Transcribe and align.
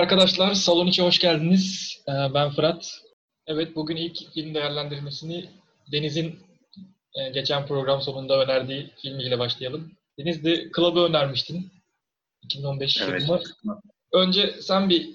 arkadaşlar, 0.00 0.54
Salon 0.54 0.86
içi 0.86 1.02
hoş 1.02 1.18
geldiniz. 1.18 1.96
Ee, 2.08 2.12
Ben 2.34 2.50
Fırat. 2.50 3.00
Evet, 3.46 3.76
bugün 3.76 3.96
ilk 3.96 4.32
film 4.34 4.54
değerlendirmesini 4.54 5.50
Deniz'in 5.92 6.38
e, 7.14 7.30
geçen 7.30 7.66
program 7.66 8.02
sonunda 8.02 8.44
önerdiği 8.44 8.90
filmiyle 9.02 9.38
başlayalım. 9.38 9.92
Deniz 10.18 10.44
de 10.44 10.70
Club'ı 10.76 11.00
önermiştin. 11.00 11.72
2015 12.42 13.00
Evet. 13.00 13.22
filmi. 13.22 13.40
Önce 14.12 14.54
sen 14.62 14.88
bir 14.88 15.08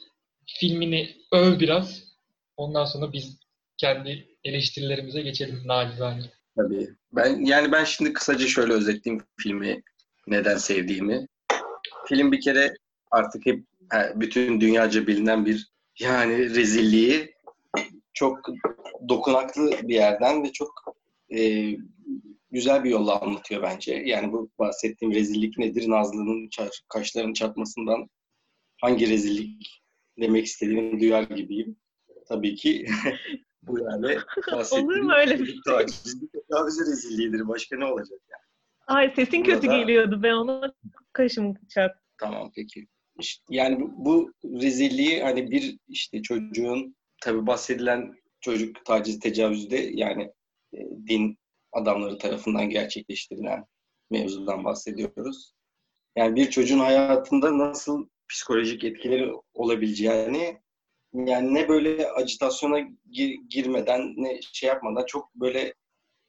filmini 0.46 1.16
öv 1.32 1.60
biraz. 1.60 2.04
Ondan 2.58 2.86
sonra 2.86 3.14
biz 3.14 3.40
kendi 3.78 4.28
eleştirilerimize 4.44 5.22
geçelim 5.22 5.62
nacizane. 5.66 6.22
Tabii. 6.58 6.90
Ben 7.12 7.46
yani 7.46 7.72
ben 7.72 7.84
şimdi 7.84 8.14
kısaca 8.14 8.48
şöyle 8.48 8.74
özetleyeyim 8.74 9.26
filmi 9.40 9.82
neden 10.28 10.58
sevdiğimi. 10.58 11.28
Film 12.08 12.32
bir 12.32 12.42
kere 12.42 12.74
artık 13.12 13.46
hep 13.46 13.60
he, 13.60 13.75
bütün 14.16 14.62
dünyaca 14.62 15.08
bilinen 15.08 15.46
bir 15.46 15.72
yani 16.00 16.56
rezilliği 16.56 17.36
çok 18.14 18.40
dokunaklı 19.10 19.72
bir 19.84 19.96
yerden 19.96 20.44
ve 20.44 20.52
çok 20.52 20.98
e, 21.38 21.72
güzel 22.52 22.84
bir 22.84 22.90
yolla 22.90 23.22
anlatıyor 23.22 23.62
bence. 23.62 23.94
Yani 24.06 24.32
bu 24.32 24.50
bahsettiğim 24.60 25.14
rezillik 25.14 25.58
nedir? 25.58 25.90
Nazlı'nın 25.90 26.50
kaşlarının 26.90 27.34
çatmasından 27.34 28.10
hangi 28.82 29.10
rezillik 29.10 29.84
demek 30.22 30.46
istediğimi 30.46 31.02
duyar 31.02 31.24
gibiyim. 31.24 31.78
Tabii 32.28 32.56
ki 32.56 32.86
bu 33.64 33.80
yani 33.80 34.18
bahsettiğim 34.52 34.90
Olur 34.90 35.00
mu 35.00 35.14
öyle 35.14 35.40
bir 35.40 35.46
çocuk 35.46 35.64
tacizi, 35.66 36.18
tecavüzü 36.32 36.82
rezilliğidir. 36.82 37.48
Başka 37.48 37.78
ne 37.78 37.86
olacak 37.86 38.20
yani? 38.32 38.46
Ay 38.88 39.14
sesin 39.16 39.44
kötü 39.44 39.68
Burada- 39.68 39.78
geliyordu. 39.78 40.20
Ben 40.24 40.34
ona 40.34 40.74
kaşım 41.14 41.54
çat. 41.70 41.92
Tamam 42.18 42.52
peki. 42.56 42.88
İşte 43.20 43.44
yani 43.50 43.78
bu, 43.80 44.32
rezilliği 44.44 45.24
hani 45.24 45.52
bir 45.52 45.78
işte 45.88 46.22
çocuğun 46.22 46.96
tabi 47.22 47.48
bahsedilen 47.48 48.14
çocuk 48.42 48.86
taciz 48.86 49.20
tecavüzü 49.20 49.70
de 49.70 49.90
yani 49.94 50.24
e, 50.74 50.80
din 51.08 51.38
adamları 51.72 52.18
tarafından 52.18 52.70
gerçekleştirilen 52.70 53.66
mevzudan 54.12 54.64
bahsediyoruz. 54.64 55.54
Yani 56.16 56.36
bir 56.36 56.50
çocuğun 56.50 56.80
hayatında 56.80 57.58
nasıl 57.58 58.08
psikolojik 58.30 58.84
etkileri 58.84 59.32
olabileceğini 59.54 60.62
yani 61.14 61.54
ne 61.54 61.70
böyle 61.70 62.10
acitasyona 62.10 62.80
gir- 63.12 63.40
girmeden 63.50 64.14
ne 64.18 64.40
şey 64.42 64.70
yapmadan 64.70 65.06
çok 65.06 65.36
böyle 65.36 65.74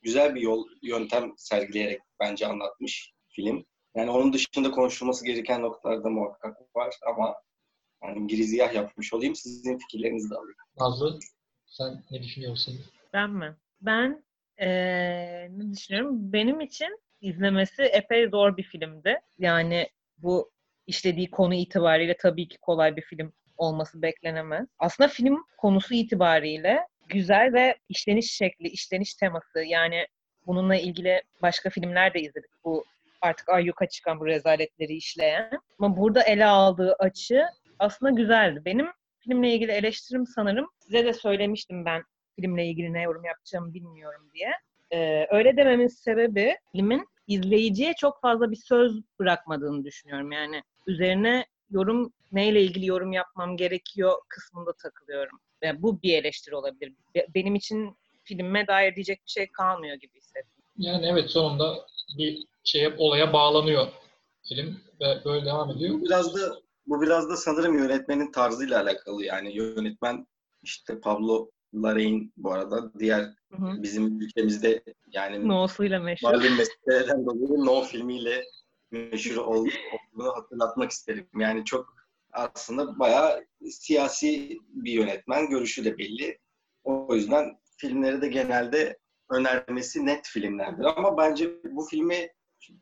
güzel 0.03 0.35
bir 0.35 0.41
yol 0.41 0.67
yöntem 0.83 1.33
sergileyerek 1.37 2.01
bence 2.21 2.47
anlatmış 2.47 3.13
film. 3.29 3.67
Yani 3.97 4.11
onun 4.11 4.33
dışında 4.33 4.71
konuşulması 4.71 5.27
gereken 5.27 5.63
noktalar 5.63 6.05
da 6.05 6.09
muhakkak 6.11 6.77
var 6.77 6.95
ama 7.07 7.35
yani 8.05 8.27
girizgah 8.27 8.75
yapmış 8.75 9.13
olayım. 9.13 9.35
Sizin 9.35 9.79
fikirlerinizi 9.79 10.31
de 10.31 10.35
alayım. 10.35 10.57
Nazlı, 10.81 11.19
sen 11.67 12.03
ne 12.11 12.23
düşünüyorsun? 12.23 12.75
Ben 13.13 13.31
mi? 13.31 13.57
Ben 13.81 14.25
eee, 14.61 15.49
ne 15.57 15.73
düşünüyorum? 15.73 16.33
Benim 16.33 16.61
için 16.61 17.01
izlemesi 17.21 17.83
epey 17.83 18.29
zor 18.29 18.57
bir 18.57 18.63
filmdi. 18.63 19.21
Yani 19.39 19.89
bu 20.19 20.51
işlediği 20.87 21.31
konu 21.31 21.55
itibariyle 21.55 22.17
tabii 22.17 22.49
ki 22.49 22.59
kolay 22.59 22.97
bir 22.97 23.03
film 23.03 23.33
olması 23.57 24.03
beklenemez. 24.03 24.67
Aslında 24.79 25.09
film 25.09 25.45
konusu 25.59 25.95
itibariyle 25.95 26.87
güzel 27.09 27.53
ve 27.53 27.77
işleniş 27.89 28.33
şekli, 28.33 28.69
işleniş 28.69 29.15
teması 29.15 29.59
yani 29.67 30.07
bununla 30.47 30.77
ilgili 30.77 31.23
başka 31.43 31.71
filmler 31.71 32.15
de 32.15 32.21
izledik. 32.21 32.51
Bu 32.65 32.85
artık 33.27 33.49
ayyuka 33.49 33.87
çıkan 33.89 34.21
bu 34.21 34.27
rezaletleri 34.27 34.93
işleyen. 34.93 35.51
Ama 35.79 35.97
burada 35.97 36.23
ele 36.23 36.45
aldığı 36.47 36.95
açı 36.99 37.45
aslında 37.79 38.13
güzeldi. 38.13 38.63
Benim 38.65 38.87
filmle 39.19 39.55
ilgili 39.55 39.73
eleştirim 39.73 40.27
sanırım 40.27 40.67
size 40.79 41.05
de 41.05 41.13
söylemiştim 41.13 41.85
ben 41.85 42.03
filmle 42.41 42.67
ilgili 42.67 42.93
ne 42.93 43.03
yorum 43.03 43.25
yapacağımı 43.25 43.75
bilmiyorum 43.75 44.31
diye. 44.35 44.51
Ee, 44.93 45.27
öyle 45.31 45.57
dememin 45.57 45.87
sebebi 45.87 46.57
filmin 46.73 47.07
izleyiciye 47.27 47.95
çok 48.01 48.21
fazla 48.21 48.51
bir 48.51 48.57
söz 48.65 49.01
bırakmadığını 49.21 49.85
düşünüyorum. 49.85 50.33
Yani 50.33 50.63
üzerine 50.87 51.47
yorum 51.71 52.13
neyle 52.33 52.63
ilgili 52.63 52.87
yorum 52.87 53.13
yapmam 53.13 53.57
gerekiyor 53.57 54.13
kısmında 54.29 54.73
takılıyorum. 54.83 55.41
Yani 55.63 55.83
bu 55.83 56.03
bir 56.03 56.15
eleştiri 56.19 56.55
olabilir. 56.57 56.93
Be- 57.15 57.27
Benim 57.35 57.55
için 57.55 57.97
filme 58.25 58.67
dair 58.67 58.95
diyecek 58.95 59.19
bir 59.27 59.31
şey 59.31 59.47
kalmıyor 59.47 59.97
gibi 59.97 60.17
hissettim. 60.17 60.56
Yani 60.79 61.07
evet 61.07 61.31
sonunda 61.31 61.87
bir 62.19 62.47
şeye 62.65 62.95
olaya 62.99 63.33
bağlanıyor 63.33 63.87
film 64.49 64.81
ve 65.01 65.25
böyle 65.25 65.47
devam 65.47 65.71
ediyor. 65.71 66.01
Biraz 66.03 66.35
da 66.35 66.61
bu 66.87 67.03
biraz 67.03 67.31
da 67.31 67.37
sanırım 67.37 67.79
yönetmenin 67.79 68.33
tarzıyla 68.33 68.83
alakalı. 68.83 69.25
Yani 69.25 69.57
yönetmen 69.57 70.27
işte 70.63 71.01
Pablo 71.01 71.51
Larraín 71.75 72.33
bu 72.37 72.53
arada 72.53 72.93
diğer 72.99 73.21
Hı 73.21 73.57
hı. 73.57 73.83
bizim 73.83 74.21
ülkemizde 74.21 74.83
yani 75.13 75.49
No'suyla 75.49 76.01
meşhur. 76.01 76.29
malum 76.29 76.57
meselelerden 76.57 77.27
dolayı 77.27 77.65
No 77.65 77.83
filmiyle 77.83 78.45
meşhur 78.91 79.37
ol- 79.37 79.69
olduğunu 79.93 80.33
hatırlatmak 80.37 80.91
isterim. 80.91 81.29
Yani 81.39 81.65
çok 81.65 81.97
aslında 82.33 82.99
bayağı 82.99 83.45
siyasi 83.71 84.59
bir 84.69 84.93
yönetmen. 84.93 85.49
Görüşü 85.49 85.85
de 85.85 85.99
belli. 85.99 86.39
O 86.85 87.15
yüzden 87.15 87.59
filmleri 87.77 88.23
de 88.23 88.29
genelde 88.29 88.99
önermesi 89.31 90.07
net 90.07 90.27
filmlerdir. 90.27 90.85
Ama 90.85 91.17
bence 91.17 91.51
bu 91.65 91.87
filmi 91.91 92.29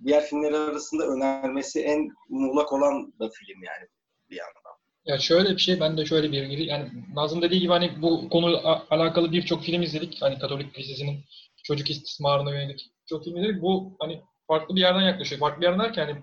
diğer 0.05 0.23
filmler 0.23 0.53
arasında 0.53 1.07
önermesi 1.07 1.81
en 1.81 2.09
muğlak 2.29 2.73
olan 2.73 3.13
da 3.21 3.31
film 3.31 3.63
yani 3.63 3.89
bir 4.31 4.37
yandan. 4.37 4.75
Ya 5.05 5.19
şöyle 5.19 5.51
bir 5.51 5.59
şey, 5.59 5.81
ben 5.81 5.97
de 5.97 6.07
şöyle 6.07 6.33
bir 6.33 6.45
giri, 6.45 6.67
yani 6.67 6.91
Nazım 7.15 7.43
dediği 7.43 7.61
gibi 7.61 7.73
hani 7.73 8.03
bu 8.03 8.29
konuyla 8.29 8.87
alakalı 8.91 9.33
birçok 9.33 9.63
film 9.63 9.83
izledik. 9.83 10.23
Hani 10.23 10.39
Katolik 10.39 10.79
Lisesi'nin 10.79 11.25
çocuk 11.65 11.91
istismarına 11.91 12.51
yönelik 12.51 12.91
çok 13.09 13.25
film 13.25 13.37
izledik. 13.37 13.63
Bu 13.63 13.97
hani 14.01 14.23
farklı 14.47 14.77
bir 14.77 14.81
yerden 14.81 15.01
yaklaşıyor. 15.01 15.41
Farklı 15.41 15.61
bir 15.61 15.67
yerden 15.67 15.81
derken 15.85 16.07
hani 16.07 16.23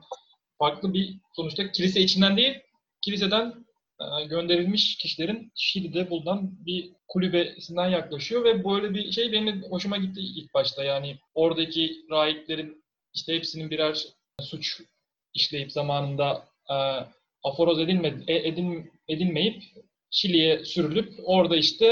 farklı 0.59 0.93
bir 0.93 1.17
sonuçta 1.35 1.71
kilise 1.71 2.01
içinden 2.01 2.37
değil, 2.37 2.59
kiliseden 3.01 3.53
gönderilmiş 4.29 4.97
kişilerin 4.97 5.51
Şili'de 5.55 6.09
bulunan 6.09 6.65
bir 6.65 6.91
kulübesinden 7.07 7.87
yaklaşıyor 7.87 8.43
ve 8.43 8.65
böyle 8.65 8.93
bir 8.93 9.11
şey 9.11 9.31
benim 9.31 9.63
hoşuma 9.63 9.97
gitti 9.97 10.19
ilk 10.21 10.53
başta. 10.53 10.83
Yani 10.83 11.17
oradaki 11.33 11.95
rahiplerin 12.11 12.83
işte 13.13 13.35
hepsinin 13.35 13.69
birer 13.69 14.05
suç 14.41 14.81
işleyip 15.33 15.71
zamanında 15.71 16.47
e, 16.69 16.75
aforoz 17.43 17.79
edilmedi, 17.79 18.23
e- 18.27 18.47
edin, 18.47 18.91
edilmeyip 19.07 19.63
Şili'ye 20.11 20.65
sürülüp 20.65 21.13
orada 21.23 21.57
işte 21.57 21.85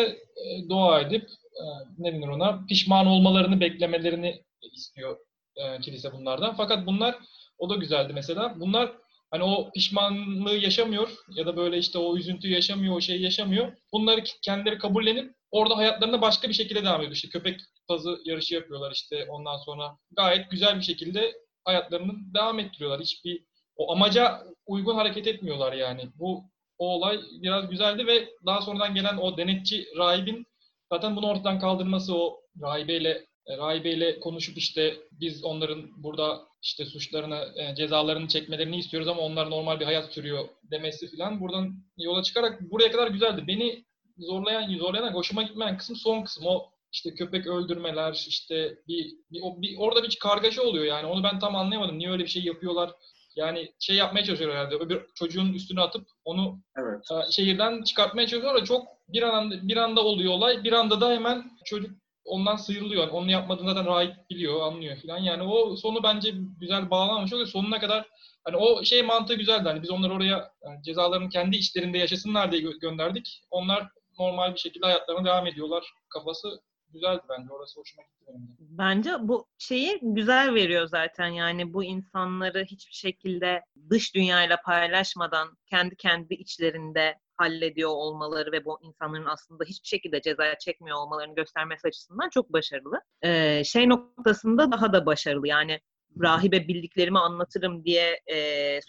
e, 0.46 0.70
dua 0.70 1.02
edip 1.02 1.30
e, 1.54 1.64
ne 1.98 2.14
denir 2.14 2.28
ona 2.28 2.66
pişman 2.70 3.08
olmalarını 3.08 3.60
beklemelerini 3.60 4.44
istiyor 4.74 5.18
e, 5.56 5.80
kilise 5.82 6.14
bunlardan. 6.14 6.56
Fakat 6.56 6.86
bunlar 6.88 7.16
o 7.58 7.70
da 7.70 7.76
güzeldi 7.76 8.14
mesela. 8.14 8.60
Bunlar 8.60 8.92
hani 9.32 9.44
o 9.44 9.72
pişmanlığı 9.72 10.56
yaşamıyor 10.56 11.10
ya 11.36 11.46
da 11.46 11.58
böyle 11.58 11.78
işte 11.78 11.98
o 11.98 12.18
üzüntüyü 12.18 12.54
yaşamıyor, 12.54 12.96
o 12.96 13.02
şeyi 13.02 13.22
yaşamıyor. 13.22 13.72
Bunları 13.94 14.24
kendileri 14.42 14.78
kabullenip 14.78 15.34
orada 15.52 15.78
hayatlarına 15.78 16.22
başka 16.22 16.50
bir 16.50 16.54
şekilde 16.54 16.84
devam 16.84 17.02
ediyor. 17.02 17.16
İşte 17.16 17.30
köpek 17.30 17.60
tazı 17.88 18.22
yarışı 18.26 18.54
yapıyorlar 18.54 18.92
işte 18.92 19.26
ondan 19.30 19.58
sonra 19.58 19.98
gayet 20.12 20.52
güzel 20.52 20.78
bir 20.78 20.84
şekilde 20.84 21.34
hayatlarını 21.64 22.14
devam 22.34 22.60
ettiriyorlar. 22.60 23.02
Hiçbir 23.02 23.44
o 23.76 23.92
amaca 23.92 24.44
uygun 24.66 24.96
hareket 24.96 25.28
etmiyorlar 25.28 25.74
yani. 25.74 26.10
Bu 26.16 26.44
o 26.78 26.88
olay 26.88 27.20
biraz 27.42 27.70
güzeldi 27.70 28.08
ve 28.08 28.30
daha 28.46 28.62
sonradan 28.62 28.96
gelen 28.96 29.18
o 29.18 29.38
denetçi 29.38 29.88
rahibin 29.98 30.46
zaten 30.92 31.16
bunu 31.16 31.28
ortadan 31.28 31.60
kaldırması 31.60 32.16
o 32.16 32.42
rahibeyle 32.62 33.26
e, 33.48 33.58
rahibeyle 33.58 34.20
konuşup 34.20 34.58
işte 34.58 34.98
biz 35.12 35.44
onların 35.44 36.04
burada 36.04 36.49
işte 36.64 36.86
suçlarını, 36.86 37.46
e, 37.56 37.76
cezalarını 37.76 38.28
çekmelerini 38.28 38.78
istiyoruz 38.78 39.08
ama 39.08 39.22
onlar 39.22 39.50
normal 39.50 39.80
bir 39.80 39.86
hayat 39.86 40.14
sürüyor 40.14 40.48
demesi 40.64 41.18
falan 41.18 41.40
buradan 41.42 41.74
yola 41.98 42.24
çıkarak 42.24 42.62
buraya 42.72 42.92
kadar 42.92 43.08
güzeldi. 43.08 43.44
Beni 43.48 43.86
zorlayan, 44.18 44.78
zorlayan, 44.78 45.14
hoşuma 45.14 45.44
gitmeyen 45.44 45.78
kısım 45.78 45.96
son 45.96 46.22
kısım. 46.24 46.44
O 46.48 46.66
işte 46.94 47.14
köpek 47.16 47.48
öldürmeler, 47.48 48.26
işte 48.28 48.78
bir, 48.88 49.16
bir, 49.32 49.40
o- 49.44 49.62
bir 49.62 49.78
orada 49.78 50.04
bir 50.04 50.18
kargaşa 50.22 50.62
oluyor 50.64 50.86
yani. 50.86 51.06
Onu 51.08 51.24
ben 51.24 51.40
tam 51.40 51.56
anlayamadım. 51.56 52.00
Niye 52.00 52.10
öyle 52.12 52.24
bir 52.24 52.30
şey 52.30 52.44
yapıyorlar? 52.44 52.92
Yani 53.36 53.72
şey 53.80 53.96
yapmaya 53.96 54.24
çalışıyor 54.26 54.52
herhalde. 54.52 54.76
Öbür 54.76 55.06
çocuğun 55.16 55.54
üstüne 55.54 55.82
atıp 55.82 56.08
onu 56.26 56.62
Evet. 56.78 57.06
e, 57.12 57.32
şehirden 57.32 57.84
çıkartmaya 57.84 58.28
çalışıyorlar. 58.28 58.66
Çok 58.66 58.88
bir 59.10 59.22
anda 59.22 59.68
bir 59.68 59.78
anda 59.78 60.02
oluyor 60.02 60.34
olay. 60.34 60.64
Bir 60.64 60.72
anda 60.74 61.02
da 61.02 61.12
hemen 61.12 61.52
çocuk 61.66 61.92
ondan 62.30 62.56
sıyrılıyor. 62.56 63.02
Yani 63.04 63.12
onu 63.12 63.32
yapmadığını 63.32 63.70
zaten 63.74 63.86
rahip 63.86 64.30
biliyor, 64.30 64.62
anlıyor 64.62 64.98
falan. 65.02 65.18
Yani 65.18 65.44
o 65.44 65.76
sonu 65.76 66.04
bence 66.04 66.34
güzel 66.60 66.90
bağlanmış 66.90 67.34
oluyor. 67.34 67.48
Sonuna 67.48 67.80
kadar 67.80 68.10
hani 68.44 68.56
o 68.58 68.84
şey 68.84 69.04
mantığı 69.04 69.36
güzeldi. 69.36 69.64
Hani 69.70 69.82
biz 69.84 69.92
onları 69.92 70.14
oraya 70.14 70.52
yani 70.64 70.84
cezalarını 70.84 71.30
kendi 71.30 71.56
içlerinde 71.56 71.98
yaşasınlar 71.98 72.52
diye 72.52 72.62
gö- 72.62 72.80
gönderdik. 72.80 73.42
Onlar 73.52 73.88
normal 74.20 74.54
bir 74.54 74.60
şekilde 74.60 74.86
hayatlarına 74.86 75.26
devam 75.26 75.48
ediyorlar. 75.48 75.84
Kafası 76.10 76.62
güzeldi 76.94 77.22
bence. 77.30 77.54
Orası 77.54 77.80
hoşuma 77.80 78.04
gitti 78.04 78.26
benim 78.28 78.48
de. 78.48 78.52
Bence 78.60 79.12
bu 79.20 79.48
şeyi 79.58 80.00
güzel 80.02 80.54
veriyor 80.54 80.88
zaten 80.88 81.28
yani 81.28 81.74
bu 81.74 81.84
insanları 81.84 82.64
hiçbir 82.66 82.94
şekilde 82.94 83.62
dış 83.90 84.16
dünyayla 84.16 84.58
paylaşmadan 84.66 85.58
kendi 85.66 85.96
kendi 85.96 86.34
içlerinde 86.34 87.20
hallediyor 87.40 87.90
olmaları 87.90 88.52
ve 88.52 88.66
bu 88.66 88.80
insanların 88.82 89.26
aslında 89.26 89.64
hiçbir 89.64 89.88
şekilde 89.88 90.22
ceza 90.22 90.58
çekmiyor 90.60 90.98
olmalarını 90.98 91.36
göstermesi 91.36 91.88
açısından 91.88 92.30
çok 92.30 92.54
başarılı. 92.54 93.02
Ee, 93.22 93.64
şey 93.64 93.90
noktasında 93.90 94.72
daha 94.72 94.94
da 94.94 95.06
başarılı. 95.06 95.48
Yani 95.48 95.80
rahibe 96.22 96.68
bildiklerimi 96.68 97.20
anlatırım 97.20 97.86
diye 97.86 98.20
e, 98.28 98.36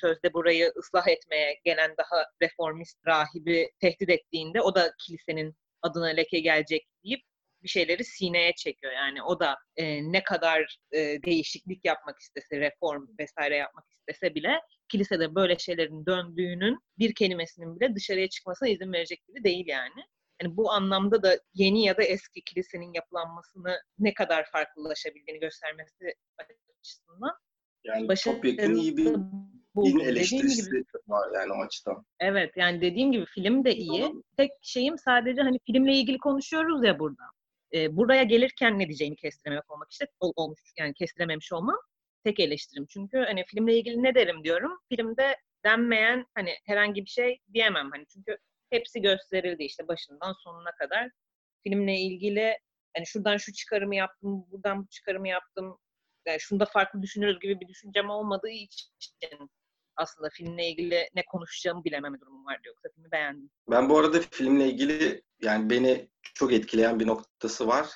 sözde 0.01 0.33
burayı 0.35 0.73
ıslah 0.79 1.09
etmeye 1.09 1.61
gelen 1.65 1.95
daha 1.99 2.25
reformist 2.43 2.99
rahibi 3.07 3.71
tehdit 3.81 4.11
ettiğinde 4.11 4.61
o 4.61 4.75
da 4.75 4.93
kilisenin 5.07 5.55
adına 5.83 6.07
leke 6.07 6.41
gelecek 6.41 6.87
deyip 7.05 7.21
bir 7.63 7.69
şeyleri 7.69 8.05
sineye 8.05 8.53
çekiyor. 8.57 8.93
Yani 8.93 9.23
o 9.23 9.41
da 9.41 9.57
e, 9.77 10.13
ne 10.13 10.23
kadar 10.23 10.79
e, 10.93 10.99
değişiklik 10.99 11.85
yapmak 11.85 12.19
istese, 12.19 12.61
reform 12.61 13.07
vesaire 13.19 13.57
yapmak 13.57 13.85
istese 13.91 14.35
bile 14.35 14.61
kilisede 14.89 15.35
böyle 15.35 15.59
şeylerin 15.59 16.07
döndüğünün 16.07 16.79
bir 16.99 17.15
kelimesinin 17.15 17.81
bile 17.81 17.95
dışarıya 17.95 18.29
çıkmasına 18.29 18.69
izin 18.69 18.93
verecek 18.93 19.23
biri 19.29 19.45
değil 19.45 19.67
yani. 19.67 20.05
Yani 20.43 20.57
bu 20.57 20.73
anlamda 20.73 21.23
da 21.23 21.39
yeni 21.55 21.85
ya 21.85 21.97
da 21.97 22.03
eski 22.03 22.41
kilisenin 22.41 22.93
yapılanmasını 22.93 23.81
ne 23.99 24.15
kadar 24.15 24.51
farklılaşabildiğini 24.53 25.41
göstermesi 25.41 26.15
açısından 26.81 27.37
Yani 27.85 28.15
topyekun 28.25 28.75
iyi 28.75 28.97
bir 28.97 29.15
din 29.77 29.99
eleştirisi 29.99 30.71
gibi, 30.71 30.85
var 31.09 31.29
yani 31.35 31.53
o 31.53 31.65
açıdan. 31.65 32.07
Evet 32.21 32.57
yani 32.57 32.81
dediğim 32.81 33.13
gibi 33.13 33.27
film 33.27 33.65
de 33.65 33.75
iyi. 33.75 34.13
Tek 34.37 34.51
şeyim 34.63 34.99
sadece 34.99 35.43
hani 35.43 35.59
filmle 35.67 35.95
ilgili 35.95 36.19
konuşuyoruz 36.19 36.85
ya 36.85 36.99
burada. 36.99 37.23
Ee, 37.75 37.97
buraya 37.97 38.23
gelirken 38.23 38.79
ne 38.79 38.87
diyeceğimi 38.87 39.17
kestiremek 39.17 39.71
olmak 39.71 39.91
işte 39.93 40.07
ol, 40.21 40.33
olmuş 40.37 40.61
yani 40.79 40.95
kestirememiş 40.95 41.53
olmam 41.53 41.79
tek 42.25 42.41
eleştirim. 42.41 42.87
Çünkü 42.87 43.19
hani 43.19 43.45
filmle 43.45 43.79
ilgili 43.79 44.03
ne 44.03 44.15
derim 44.15 44.45
diyorum. 44.45 44.79
Filmde 44.89 45.37
denmeyen 45.65 46.27
hani 46.35 46.55
herhangi 46.67 47.05
bir 47.05 47.11
şey 47.11 47.39
diyemem 47.53 47.91
hani 47.91 48.07
çünkü 48.07 48.37
hepsi 48.71 49.01
gösterildi 49.01 49.63
işte 49.65 49.89
başından 49.89 50.33
sonuna 50.45 50.73
kadar. 50.73 51.11
Filmle 51.63 51.97
ilgili 51.97 52.59
hani 52.97 53.07
şuradan 53.07 53.37
şu 53.37 53.53
çıkarımı 53.53 53.97
yaptım, 53.97 54.47
buradan 54.51 54.83
bu 54.85 54.89
çıkarımı 54.89 55.29
yaptım. 55.29 55.79
Yani 56.27 56.41
şunda 56.41 56.65
farklı 56.65 57.03
düşünürüz 57.03 57.41
gibi 57.41 57.61
bir 57.61 57.69
düşüncem 57.69 58.11
olmadığı 58.11 58.51
için 58.51 58.91
aslında 60.01 60.29
filmle 60.33 60.69
ilgili 60.69 61.09
ne 61.15 61.25
konuşacağımı 61.25 61.85
bilememe 61.85 62.21
durumum 62.21 62.47
vardı 62.47 62.63
yoksa 62.67 62.89
filmi 62.95 63.13
beğendim. 63.13 63.51
Ben 63.71 63.89
bu 63.89 63.99
arada 63.99 64.21
filmle 64.31 64.69
ilgili 64.69 65.23
yani 65.43 65.71
beni 65.71 66.09
çok 66.35 66.53
etkileyen 66.53 67.01
bir 67.01 67.07
noktası 67.07 67.67
var. 67.67 67.87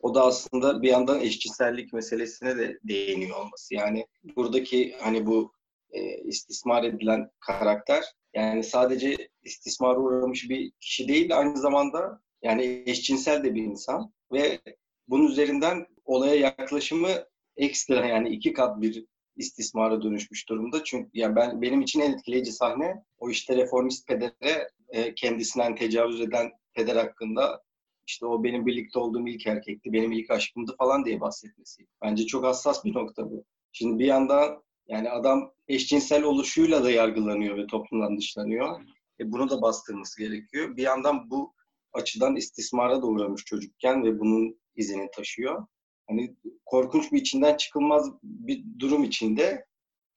O 0.00 0.14
da 0.14 0.24
aslında 0.24 0.82
bir 0.82 0.88
yandan 0.88 1.20
eşcinsellik 1.20 1.92
meselesine 1.92 2.58
de 2.58 2.78
değiniyor 2.84 3.36
olması. 3.36 3.74
Yani 3.74 4.06
buradaki 4.36 4.96
hani 5.00 5.26
bu 5.26 5.52
e, 5.90 6.18
istismar 6.18 6.84
edilen 6.84 7.30
karakter 7.40 8.04
yani 8.34 8.64
sadece 8.64 9.28
istismara 9.42 9.98
uğramış 9.98 10.50
bir 10.50 10.70
kişi 10.80 11.08
değil 11.08 11.38
aynı 11.38 11.58
zamanda 11.58 12.20
yani 12.42 12.82
eşcinsel 12.86 13.44
de 13.44 13.54
bir 13.54 13.62
insan 13.62 14.12
ve 14.32 14.60
bunun 15.08 15.26
üzerinden 15.26 15.86
olaya 16.04 16.34
yaklaşımı 16.34 17.10
ekstra 17.56 18.06
yani 18.06 18.28
iki 18.28 18.52
kat 18.52 18.80
bir 18.80 19.06
istismara 19.36 20.02
dönüşmüş 20.02 20.48
durumda. 20.48 20.84
Çünkü 20.84 21.10
yani 21.14 21.36
ben 21.36 21.62
benim 21.62 21.80
için 21.80 22.00
en 22.00 22.12
etkileyici 22.12 22.52
sahne 22.52 23.04
o 23.18 23.30
işte 23.30 23.56
reformist 23.56 24.08
pedere 24.08 24.68
e, 24.88 25.14
kendisinden 25.14 25.74
tecavüz 25.74 26.20
eden 26.20 26.50
peder 26.74 26.96
hakkında 26.96 27.62
işte 28.06 28.26
o 28.26 28.44
benim 28.44 28.66
birlikte 28.66 28.98
olduğum 28.98 29.28
ilk 29.28 29.46
erkekti, 29.46 29.92
benim 29.92 30.12
ilk 30.12 30.30
aşkımdı 30.30 30.74
falan 30.78 31.04
diye 31.04 31.20
bahsetmesi. 31.20 31.86
Bence 32.02 32.26
çok 32.26 32.44
hassas 32.44 32.84
bir 32.84 32.94
nokta 32.94 33.30
bu. 33.30 33.44
Şimdi 33.72 33.98
bir 33.98 34.06
yandan 34.06 34.62
yani 34.88 35.10
adam 35.10 35.52
eşcinsel 35.68 36.22
oluşuyla 36.22 36.84
da 36.84 36.90
yargılanıyor 36.90 37.56
ve 37.56 37.66
toplumdan 37.66 38.18
dışlanıyor. 38.18 38.80
E 39.20 39.32
bunu 39.32 39.50
da 39.50 39.62
bastırması 39.62 40.22
gerekiyor. 40.22 40.76
Bir 40.76 40.82
yandan 40.82 41.30
bu 41.30 41.54
açıdan 41.92 42.36
istismara 42.36 43.02
da 43.02 43.06
uğramış 43.06 43.44
çocukken 43.44 44.04
ve 44.04 44.20
bunun 44.20 44.60
izini 44.76 45.10
taşıyor. 45.10 45.66
Hani 46.10 46.36
korkunç 46.66 47.12
bir 47.12 47.20
içinden 47.20 47.56
çıkılmaz 47.56 48.12
bir 48.22 48.64
durum 48.78 49.04
içinde 49.04 49.64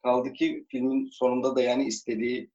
kaldı 0.03 0.33
ki 0.33 0.65
filmin 0.69 1.09
sonunda 1.09 1.55
da 1.55 1.61
yani 1.61 1.85
istediği 1.85 2.51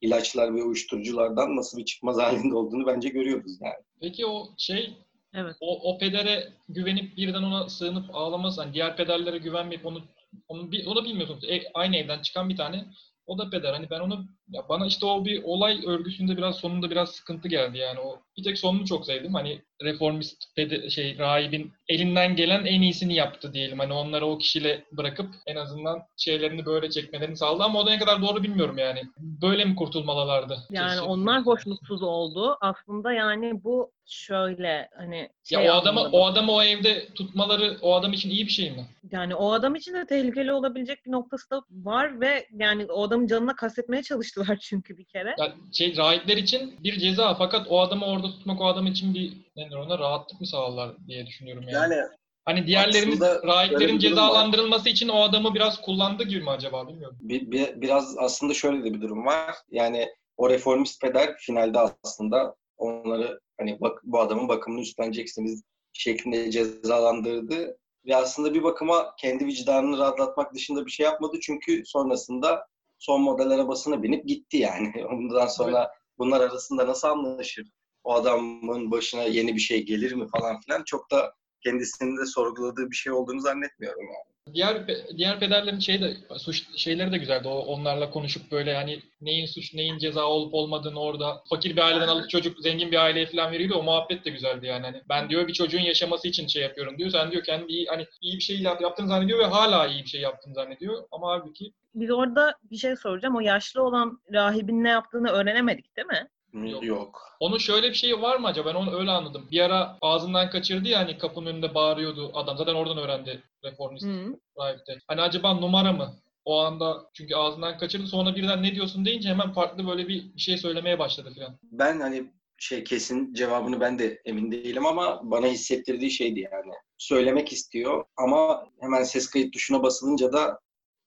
ilaçlar 0.00 0.54
ve 0.54 0.62
uyuşturuculardan 0.62 1.56
nasıl 1.56 1.78
bir 1.78 1.84
çıkmaz 1.84 2.18
halinde 2.22 2.54
olduğunu 2.54 2.86
bence 2.86 3.08
görüyoruz 3.08 3.58
yani. 3.60 3.84
Peki 4.00 4.26
o 4.26 4.48
şey 4.58 4.94
Evet. 5.34 5.56
o, 5.60 5.92
o 5.92 5.98
pedere 5.98 6.52
güvenip 6.68 7.16
birden 7.16 7.42
ona 7.42 7.68
sığınıp 7.68 8.04
ağlamaz. 8.12 8.58
Hani 8.58 8.74
diğer 8.74 8.96
pederlere 8.96 9.38
güvenmeyip 9.38 9.86
onu 9.86 10.02
onu, 10.48 10.70
onu 10.86 11.04
bilmiyorsunuz. 11.04 11.44
E, 11.44 11.62
aynı 11.74 11.96
evden 11.96 12.22
çıkan 12.22 12.48
bir 12.48 12.56
tane 12.56 12.84
o 13.26 13.38
da 13.38 13.50
peder. 13.50 13.72
Hani 13.72 13.90
ben 13.90 14.00
onu 14.00 14.28
ya 14.50 14.68
bana 14.68 14.86
işte 14.86 15.06
o 15.06 15.24
bir 15.24 15.42
olay 15.44 15.80
örgüsünde 15.86 16.36
biraz 16.36 16.56
sonunda 16.56 16.90
biraz 16.90 17.10
sıkıntı 17.10 17.48
geldi 17.48 17.78
yani. 17.78 18.00
O 18.00 18.20
bir 18.36 18.44
tek 18.44 18.58
sonunu 18.58 18.86
çok 18.86 19.06
sevdim. 19.06 19.34
Hani 19.34 19.62
reformist 19.82 20.56
peder, 20.56 20.88
şey 20.88 21.18
rahibin 21.18 21.72
elinden 21.88 22.36
gelen 22.36 22.64
en 22.64 22.82
iyisini 22.82 23.14
yaptı 23.14 23.52
diyelim. 23.52 23.78
Hani 23.78 23.92
onları 23.92 24.26
o 24.26 24.38
kişiyle 24.38 24.84
bırakıp 24.92 25.28
en 25.46 25.56
azından 25.56 26.02
şeylerini 26.16 26.66
böyle 26.66 26.90
çekmelerini 26.90 27.36
sağladı 27.36 27.62
ama 27.62 27.78
o 27.78 27.86
da 27.86 27.90
ne 27.90 27.98
kadar 27.98 28.22
doğru 28.22 28.42
bilmiyorum 28.42 28.78
yani. 28.78 29.02
Böyle 29.18 29.64
mi 29.64 29.76
kurtulmalılardı? 29.76 30.58
Yani 30.70 30.90
Kesin. 30.90 31.02
onlar 31.02 31.42
hoşnutsuz 31.42 32.02
oldu. 32.02 32.56
Aslında 32.60 33.12
yani 33.12 33.64
bu 33.64 33.92
şöyle 34.06 34.88
hani 34.96 35.28
şey 35.44 35.64
ya 35.64 35.74
o 35.74 35.76
adamı 35.76 36.00
o 36.00 36.26
adamı 36.26 36.52
o 36.52 36.62
evde 36.62 37.08
tutmaları 37.14 37.78
o 37.82 37.94
adam 37.94 38.12
için 38.12 38.30
iyi 38.30 38.46
bir 38.46 38.52
şey 38.52 38.70
mi? 38.70 38.86
yani 39.12 39.34
o 39.34 39.52
adam 39.52 39.74
için 39.74 39.94
de 39.94 40.06
tehlikeli 40.06 40.52
olabilecek 40.52 41.06
bir 41.06 41.12
noktası 41.12 41.50
da 41.50 41.62
var 41.70 42.20
ve 42.20 42.46
yani 42.52 42.86
o 42.86 43.02
adamın 43.02 43.26
canına 43.26 43.56
kastetmeye 43.56 44.02
çalıştılar 44.38 44.58
çünkü 44.62 44.98
bir 44.98 45.04
kere. 45.04 45.34
Yani 45.38 45.52
şey 45.72 45.96
rahipler 45.96 46.36
için 46.36 46.74
bir 46.84 46.98
ceza 46.98 47.34
fakat 47.34 47.66
o 47.70 47.80
adamı 47.80 48.06
orada 48.06 48.26
tutmak 48.30 48.60
o 48.60 48.66
adam 48.66 48.86
için 48.86 49.14
bir 49.14 49.32
ne 49.56 49.64
denir 49.64 49.76
ona 49.76 49.98
rahatlık 49.98 50.40
mı 50.40 50.46
sağlar 50.46 51.06
diye 51.06 51.26
düşünüyorum 51.26 51.64
yani. 51.68 51.94
Yani 51.94 52.08
hani 52.44 52.78
aslında 52.78 53.20
böyle 53.20 53.46
rahiplerin 53.46 53.80
bir 53.80 53.86
durum 53.86 53.94
var. 53.94 54.00
cezalandırılması 54.00 54.88
için 54.88 55.08
o 55.08 55.22
adamı 55.22 55.54
biraz 55.54 55.80
kullandı 55.80 56.24
gibi 56.24 56.40
mi 56.42 56.50
acaba 56.50 56.88
bilmiyorum. 56.88 57.16
bir, 57.20 57.50
bir- 57.50 57.80
biraz 57.80 58.18
aslında 58.18 58.54
şöyle 58.54 58.84
de 58.84 58.94
bir 58.94 59.00
durum 59.00 59.26
var. 59.26 59.54
Yani 59.70 60.08
o 60.36 60.50
reformist 60.50 61.00
peder 61.00 61.36
finalde 61.38 61.78
aslında 61.78 62.54
onları 62.76 63.40
hani 63.58 63.80
bak, 63.80 64.00
bu 64.04 64.20
adamın 64.20 64.48
bakımını 64.48 64.80
üstleneceksiniz 64.80 65.62
şeklinde 65.92 66.50
cezalandırdı. 66.50 67.78
Ve 68.06 68.16
aslında 68.16 68.54
bir 68.54 68.62
bakıma 68.62 69.14
kendi 69.20 69.46
vicdanını 69.46 69.98
rahatlatmak 69.98 70.54
dışında 70.54 70.86
bir 70.86 70.90
şey 70.90 71.04
yapmadı. 71.04 71.36
Çünkü 71.42 71.82
sonrasında 71.86 72.66
son 72.98 73.20
model 73.22 73.50
arabasına 73.50 74.02
binip 74.02 74.28
gitti 74.28 74.56
yani. 74.56 75.06
Ondan 75.12 75.46
sonra 75.46 75.90
bunlar 76.18 76.40
arasında 76.40 76.86
nasıl 76.86 77.08
anlaşır? 77.08 77.70
O 78.04 78.14
adamın 78.14 78.90
başına 78.90 79.22
yeni 79.22 79.54
bir 79.54 79.60
şey 79.60 79.86
gelir 79.86 80.12
mi 80.12 80.26
falan 80.28 80.60
filan 80.60 80.84
çok 80.84 81.10
da 81.10 81.34
kendisinin 81.64 82.16
de 82.16 82.26
sorguladığı 82.26 82.90
bir 82.90 82.96
şey 82.96 83.12
olduğunu 83.12 83.40
zannetmiyorum 83.40 84.02
yani. 84.02 84.37
Diğer 84.54 84.86
diğer 85.16 85.40
pederlerin 85.40 85.78
şey 85.78 86.00
de 86.02 86.16
suç 86.38 86.62
şeyleri 86.76 87.12
de 87.12 87.18
güzeldi. 87.18 87.48
O 87.48 87.58
onlarla 87.58 88.10
konuşup 88.10 88.52
böyle 88.52 88.74
hani 88.74 89.00
neyin 89.20 89.46
suç 89.46 89.74
neyin 89.74 89.98
ceza 89.98 90.24
olup 90.24 90.54
olmadığını 90.54 91.00
orada 91.00 91.42
fakir 91.50 91.76
bir 91.76 91.82
aileden 91.82 92.08
alıp 92.08 92.30
çocuk 92.30 92.60
zengin 92.60 92.90
bir 92.92 92.96
aileye 93.04 93.26
falan 93.26 93.52
veriyordu. 93.52 93.74
O 93.74 93.82
muhabbet 93.82 94.24
de 94.24 94.30
güzeldi 94.30 94.66
yani. 94.66 94.86
Hani 94.86 95.02
ben 95.08 95.28
diyor 95.30 95.48
bir 95.48 95.52
çocuğun 95.52 95.80
yaşaması 95.80 96.28
için 96.28 96.46
şey 96.46 96.62
yapıyorum 96.62 96.98
diyor. 96.98 97.10
Sen 97.10 97.30
diyor 97.30 97.44
kendi 97.44 97.72
iyi 97.72 97.86
hani 97.86 98.06
iyi 98.20 98.36
bir 98.36 98.42
şey 98.42 98.60
yap- 98.60 98.80
yaptığını 98.80 99.08
zannediyor 99.08 99.38
ve 99.38 99.44
hala 99.44 99.86
iyi 99.86 100.02
bir 100.04 100.08
şey 100.08 100.20
yaptığını 100.20 100.54
zannediyor. 100.54 101.02
Ama 101.12 101.28
halbuki 101.28 101.72
Biz 101.94 102.10
orada 102.10 102.54
bir 102.70 102.76
şey 102.76 102.96
soracağım. 102.96 103.36
O 103.36 103.40
yaşlı 103.40 103.82
olan 103.82 104.20
rahibin 104.32 104.84
ne 104.84 104.88
yaptığını 104.88 105.28
öğrenemedik 105.30 105.96
değil 105.96 106.06
mi? 106.06 106.28
Yok. 106.54 106.84
Yok. 106.84 107.36
Onun 107.40 107.58
şöyle 107.58 107.88
bir 107.88 107.94
şeyi 107.94 108.22
var 108.22 108.36
mı 108.36 108.46
acaba? 108.46 108.70
Ben 108.70 108.74
onu 108.74 108.98
öyle 108.98 109.10
anladım. 109.10 109.48
Bir 109.50 109.60
ara 109.60 109.98
ağzından 110.00 110.50
kaçırdı 110.50 110.88
ya 110.88 110.98
hani 110.98 111.18
kapının 111.18 111.46
önünde 111.46 111.74
bağırıyordu 111.74 112.30
adam. 112.34 112.58
Zaten 112.58 112.74
oradan 112.74 112.98
öğrendi 112.98 113.42
reformist 113.64 114.06
Hı. 114.06 114.36
rahipte. 114.58 114.98
Hani 115.06 115.20
acaba 115.20 115.54
numara 115.54 115.92
mı? 115.92 116.14
O 116.44 116.60
anda 116.60 117.10
çünkü 117.14 117.34
ağzından 117.34 117.78
kaçırdı 117.78 118.06
sonra 118.06 118.36
birden 118.36 118.62
ne 118.62 118.74
diyorsun 118.74 119.04
deyince 119.04 119.28
hemen 119.28 119.52
farklı 119.52 119.86
böyle 119.86 120.08
bir 120.08 120.34
bir 120.34 120.40
şey 120.40 120.58
söylemeye 120.58 120.98
başladı 120.98 121.32
falan. 121.36 121.58
Ben 121.62 122.00
hani 122.00 122.30
şey 122.58 122.84
kesin 122.84 123.34
cevabını 123.34 123.80
ben 123.80 123.98
de 123.98 124.22
emin 124.24 124.52
değilim 124.52 124.86
ama 124.86 125.20
bana 125.22 125.46
hissettirdiği 125.46 126.10
şeydi 126.10 126.40
yani. 126.40 126.72
Söylemek 126.98 127.52
istiyor 127.52 128.04
ama 128.16 128.66
hemen 128.80 129.02
ses 129.02 129.30
kayıt 129.30 129.52
tuşuna 129.52 129.82
basılınca 129.82 130.32
da 130.32 130.58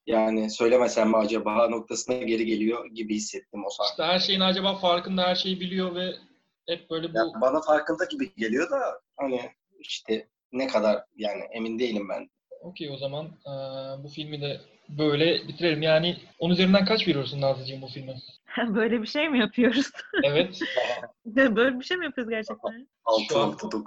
yani 0.08 0.50
söylemesem 0.50 1.10
mi 1.10 1.18
acaba 1.18 1.68
noktasına 1.70 2.16
geri 2.16 2.46
geliyor 2.46 2.86
gibi 2.86 3.16
hissettim 3.16 3.66
o 3.66 3.70
sahne. 3.70 3.90
İşte 3.90 4.04
her 4.04 4.20
şeyin 4.20 4.40
acaba 4.40 4.76
farkında 4.76 5.24
her 5.24 5.36
şeyi 5.36 5.60
biliyor 5.60 5.96
ve 5.96 6.16
hep 6.68 6.90
böyle 6.90 7.14
bu 7.14 7.18
Ya 7.18 7.24
bana 7.42 7.62
farkında 7.62 8.06
gibi 8.06 8.32
geliyor 8.38 8.70
da 8.72 9.02
hani 9.18 9.42
işte 9.80 10.28
ne 10.52 10.68
kadar 10.68 11.04
yani 11.16 11.44
emin 11.52 11.80
değilim 11.80 12.10
ben. 12.10 12.30
okey 12.62 12.90
o 12.90 12.98
zaman 12.98 13.26
eee, 13.26 14.04
bu 14.04 14.08
filmi 14.10 14.42
de 14.42 14.62
böyle 14.90 15.48
bitirelim. 15.48 15.82
Yani 15.82 16.18
10 16.40 16.50
üzerinden 16.50 16.86
kaç 16.86 17.08
veriyorsun 17.08 17.42
Nazlıcığım 17.42 17.82
bu 17.82 17.88
filme? 17.88 18.16
Böyle 18.76 19.02
bir 19.02 19.08
şey 19.08 19.30
mi 19.30 19.40
yapıyoruz? 19.40 19.86
Evet. 20.24 20.60
Böyle 21.26 21.80
bir 21.80 21.86
şey 21.86 21.98
mi 21.98 22.06
yapıyoruz 22.06 22.30
gerçekten? 22.32 22.88
Şu 23.30 23.40
an- 23.40 23.52
6.9. 23.52 23.82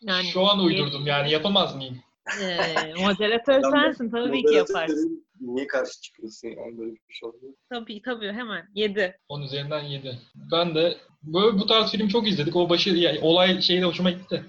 yani 0.00 0.24
Şu 0.32 0.46
an 0.46 0.58
uydurdum 0.60 1.06
yani 1.06 1.30
yapamaz 1.30 1.76
mıyım? 1.76 1.98
Ee, 2.42 2.94
moderatör 3.04 3.62
sensin 3.70 4.10
tabii 4.10 4.44
ki 4.44 4.54
yaparsın. 4.54 5.26
Niye 5.40 5.66
karşı 5.66 6.00
çıkıyorsun 6.00 6.48
yani 6.48 6.78
böyle 6.78 6.92
bir 6.92 7.14
şey 7.14 7.28
oluyor? 7.28 7.52
Tabii 7.70 8.02
tabii 8.02 8.32
hemen. 8.32 8.68
Yedi. 8.74 9.18
10 9.28 9.42
üzerinden 9.42 9.82
7. 9.82 10.18
Ben 10.52 10.74
de 10.74 10.96
böyle 11.22 11.58
bu 11.58 11.66
tarz 11.66 11.90
film 11.90 12.08
çok 12.08 12.28
izledik. 12.28 12.56
O 12.56 12.70
başı 12.70 12.90
yani 12.90 13.18
olay 13.22 13.60
şeyi 13.60 13.80
de 13.80 13.84
hoşuma 13.84 14.10
gitti. 14.10 14.42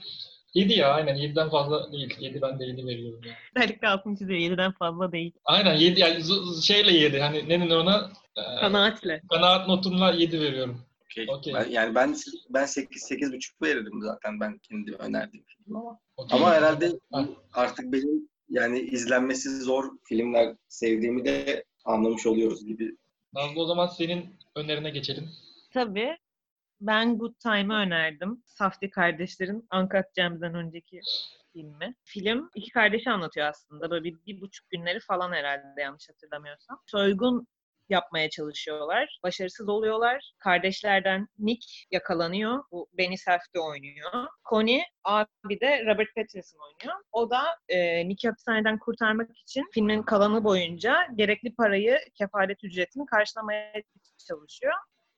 7 0.54 0.74
ya 0.74 0.94
aynen 0.94 1.16
7'den 1.16 1.50
fazla 1.50 1.92
değil. 1.92 2.16
7 2.20 2.42
ben 2.42 2.60
de 2.60 2.66
7 2.66 2.88
veriyorum 2.88 3.22
yani. 3.26 3.36
Özellikle 3.56 3.88
altını 3.88 4.18
çiziyor. 4.18 4.40
Yediden 4.40 4.72
fazla 4.72 5.12
değil. 5.12 5.32
Aynen 5.46 5.76
7 5.76 6.00
yani 6.00 6.24
şeyle 6.64 6.92
7 6.92 7.20
hani 7.20 7.50
ne 7.50 7.60
denir 7.60 7.76
ona? 7.76 8.12
Ee, 8.38 8.60
Kanaatle. 8.60 9.22
kanaat 9.30 9.68
notumla 9.68 10.12
7 10.12 10.42
veriyorum. 10.42 10.82
Okey. 11.18 11.36
Okey. 11.36 11.54
Ben, 11.54 11.70
yani 11.70 11.96
ben 11.96 12.16
ben 12.50 12.66
8 12.66 13.02
8 13.04 13.34
buçuk 13.34 13.62
veririm 13.62 14.02
zaten 14.02 14.40
ben 14.40 14.58
kendi 14.58 14.92
önerdiğim 14.96 15.46
film 15.46 15.76
ama. 15.76 16.00
Okey. 16.18 16.40
Ama 16.40 16.52
herhalde 16.54 17.00
Ha. 17.14 17.26
artık 17.54 17.92
benim 17.94 18.30
yani 18.50 18.80
izlenmesi 18.80 19.62
zor 19.62 19.92
filmler 20.04 20.56
sevdiğimi 20.68 21.26
de 21.26 21.64
anlamış 21.86 22.26
oluyoruz 22.26 22.66
gibi. 22.66 22.98
Nazlı 23.34 23.62
o 23.62 23.66
zaman 23.66 23.88
senin 23.88 24.36
önerine 24.56 24.90
geçelim. 24.90 25.30
Tabii. 25.74 26.18
Ben 26.82 27.18
Good 27.18 27.34
Time'ı 27.40 27.78
önerdim. 27.78 28.44
Safdie 28.46 28.90
kardeşlerin 28.90 29.68
Uncut 29.74 30.14
Gems'den 30.16 30.56
önceki 30.56 31.02
filmi. 31.54 31.96
Film 32.04 32.50
iki 32.56 32.72
kardeşi 32.72 33.10
anlatıyor 33.10 33.48
aslında. 33.48 33.92
Böyle 33.92 34.04
bir, 34.04 34.16
bir 34.26 34.42
buçuk 34.42 34.70
günleri 34.70 35.00
falan 35.00 35.32
herhalde 35.32 35.82
yanlış 35.82 36.10
hatırlamıyorsam. 36.10 36.82
Soygun 36.86 37.48
yapmaya 37.90 38.30
çalışıyorlar. 38.30 39.20
Başarısız 39.24 39.70
oluyorlar. 39.70 40.32
Kardeşlerden 40.40 41.28
Nick 41.40 41.68
yakalanıyor. 41.92 42.64
Bu 42.72 42.90
Benny 42.94 43.18
Safdie 43.18 43.62
oynuyor. 43.62 44.12
Connie 44.50 44.84
abi 45.04 45.60
de 45.62 45.86
Robert 45.86 46.16
Pattinson 46.16 46.60
oynuyor. 46.60 47.02
O 47.12 47.30
da 47.30 47.44
e, 47.70 48.08
Nick'i 48.08 48.28
hapishaneden 48.28 48.80
kurtarmak 48.80 49.38
için 49.38 49.66
filmin 49.74 50.04
kalanı 50.04 50.44
boyunca 50.44 51.08
gerekli 51.16 51.56
parayı, 51.56 52.00
kefalet 52.14 52.64
ücretini 52.64 53.06
karşılamaya 53.06 53.74
çalışıyor 54.28 54.74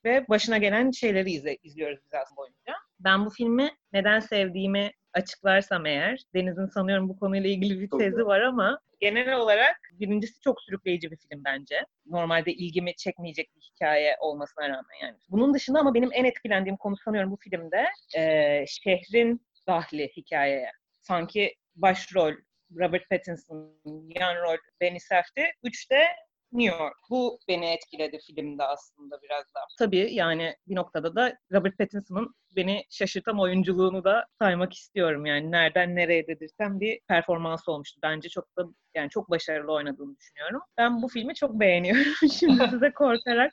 ve 0.06 0.26
başına 0.30 0.58
gelen 0.58 0.92
şeyleri 0.92 1.32
izle, 1.32 1.58
izliyoruz 1.64 2.00
biz 2.06 2.14
aslında 2.14 2.38
boyunca. 2.38 2.89
Ben 3.00 3.26
bu 3.26 3.30
filmi 3.30 3.70
neden 3.94 4.20
sevdiğimi 4.20 4.92
açıklarsam 5.14 5.86
eğer, 5.86 6.20
Deniz'in 6.36 6.66
sanıyorum 6.66 7.10
bu 7.10 7.20
konuyla 7.20 7.50
ilgili 7.50 7.80
bir 7.82 7.90
tezi 8.00 8.26
var 8.26 8.42
ama 8.42 8.80
genel 9.00 9.34
olarak 9.34 9.76
birincisi 9.92 10.42
çok 10.42 10.62
sürükleyici 10.62 11.12
bir 11.12 11.18
film 11.18 11.44
bence. 11.46 11.86
Normalde 12.06 12.54
ilgimi 12.54 12.96
çekmeyecek 12.96 13.50
bir 13.56 13.62
hikaye 13.62 14.16
olmasına 14.20 14.70
rağmen 14.70 14.98
yani. 15.02 15.18
Bunun 15.30 15.54
dışında 15.54 15.80
ama 15.80 15.94
benim 15.94 16.10
en 16.14 16.24
etkilendiğim 16.26 16.78
konu 16.78 16.98
sanıyorum 16.98 17.32
bu 17.32 17.38
filmde 17.38 17.86
eee, 18.16 18.66
şehrin 18.68 19.42
dahli 19.68 20.10
hikayeye. 20.18 20.72
Sanki 21.02 21.56
başrol 21.76 22.34
Robert 22.80 23.10
Pattinson, 23.10 23.74
yan 24.20 24.36
rol 24.36 24.58
Benny 24.82 25.00
Safdie, 25.00 25.52
üçte 25.64 26.04
New 26.52 26.78
York. 26.78 26.98
Bu 27.10 27.40
beni 27.48 27.66
etkiledi 27.66 28.20
filmde 28.28 28.64
aslında 28.64 29.22
biraz 29.22 29.44
da. 29.56 29.60
Tabii 29.80 30.14
yani 30.14 30.56
bir 30.68 30.76
noktada 30.76 31.16
da 31.16 31.38
Robert 31.54 31.78
Pattinson'ın 31.78 32.36
beni 32.56 32.84
şaşırtan 32.90 33.40
oyunculuğunu 33.40 34.04
da 34.04 34.26
saymak 34.40 34.74
istiyorum. 34.74 35.26
Yani 35.26 35.52
nereden 35.52 35.96
nereye 35.96 36.28
dedirsem 36.28 36.80
bir 36.80 37.00
performans 37.08 37.70
olmuştu. 37.70 38.00
Bence 38.04 38.30
çok 38.30 38.58
da 38.58 38.64
yani 38.96 39.10
çok 39.10 39.30
başarılı 39.30 39.74
oynadığını 39.74 40.18
düşünüyorum. 40.18 40.62
Ben 40.78 41.02
bu 41.02 41.08
filmi 41.08 41.36
çok 41.36 41.60
beğeniyorum. 41.60 42.14
Şimdi 42.40 42.68
size 42.70 42.92
korkarak 42.92 43.52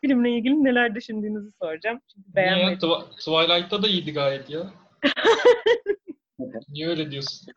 filmle 0.00 0.30
ilgili 0.30 0.64
neler 0.64 0.94
düşündüğünüzü 0.94 1.50
soracağım. 1.62 2.00
Çünkü 2.14 2.34
beğenmedim. 2.34 2.88
Twi- 2.88 3.10
Twilight'ta 3.18 3.82
da 3.82 3.88
iyiydi 3.88 4.12
gayet 4.12 4.50
ya. 4.50 4.60
Niye 6.68 6.88
öyle 6.88 7.10
diyorsun? 7.10 7.52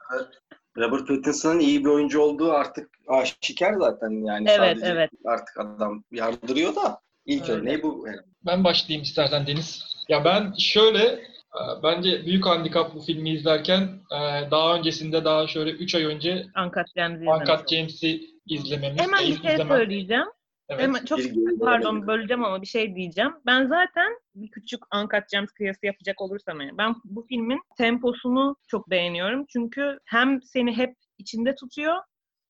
Robert 0.78 1.08
Pattinson'ın 1.08 1.60
iyi 1.60 1.86
bir 1.86 1.90
oyuncu 1.90 2.20
olduğu 2.22 2.52
artık 2.52 2.90
aşikar 3.08 3.74
zaten 3.74 4.26
yani 4.26 4.50
Evet, 4.50 4.78
sadece 4.78 4.86
evet. 4.86 5.10
artık 5.26 5.60
adam 5.60 6.04
yardırıyor 6.12 6.76
da 6.76 7.00
ilk 7.26 7.50
Öyle. 7.50 7.62
örneği 7.62 7.84
bu. 7.84 8.08
Ben 8.46 8.64
başlayayım 8.64 9.04
istersen 9.04 9.48
Deniz. 9.48 9.84
Ya 10.10 10.26
ben 10.26 10.54
şöyle, 10.60 11.04
e, 11.04 11.62
bence 11.84 12.26
büyük 12.26 12.46
handikap 12.46 12.96
bu 12.96 13.02
filmi 13.02 13.30
izlerken 13.30 13.82
e, 14.12 14.52
daha 14.52 14.76
öncesinde 14.76 15.26
daha 15.26 15.48
şöyle 15.48 15.72
3 15.72 15.96
ay 15.96 16.06
önce 16.06 16.46
Uncut. 16.66 17.70
James'i 17.70 18.22
izlememiz. 18.48 19.02
Hemen 19.02 19.24
e, 19.24 19.28
bir 19.28 19.42
şey 19.42 19.54
izlemem. 19.54 19.78
söyleyeceğim. 19.78 20.28
Evet. 20.70 20.82
Hemen 20.84 21.06
çok 21.06 21.20
pardon 21.60 22.08
böleceğim 22.08 22.44
ama 22.46 22.62
bir 22.62 22.68
şey 22.68 22.96
diyeceğim. 22.96 23.32
Ben 23.46 23.68
zaten 23.68 24.20
bir 24.36 24.52
küçük 24.52 24.96
Uncut 24.96 25.30
Gems 25.32 25.52
kıyası 25.52 25.86
yapacak 25.86 26.22
olursam 26.22 26.62
yani 26.62 26.78
ben 26.78 26.96
bu 27.04 27.26
filmin 27.30 27.60
temposunu 27.78 28.56
çok 28.68 28.90
beğeniyorum. 28.90 29.46
Çünkü 29.50 30.00
hem 30.06 30.42
seni 30.42 30.78
hep 30.78 30.96
içinde 31.18 31.56
tutuyor 31.56 31.96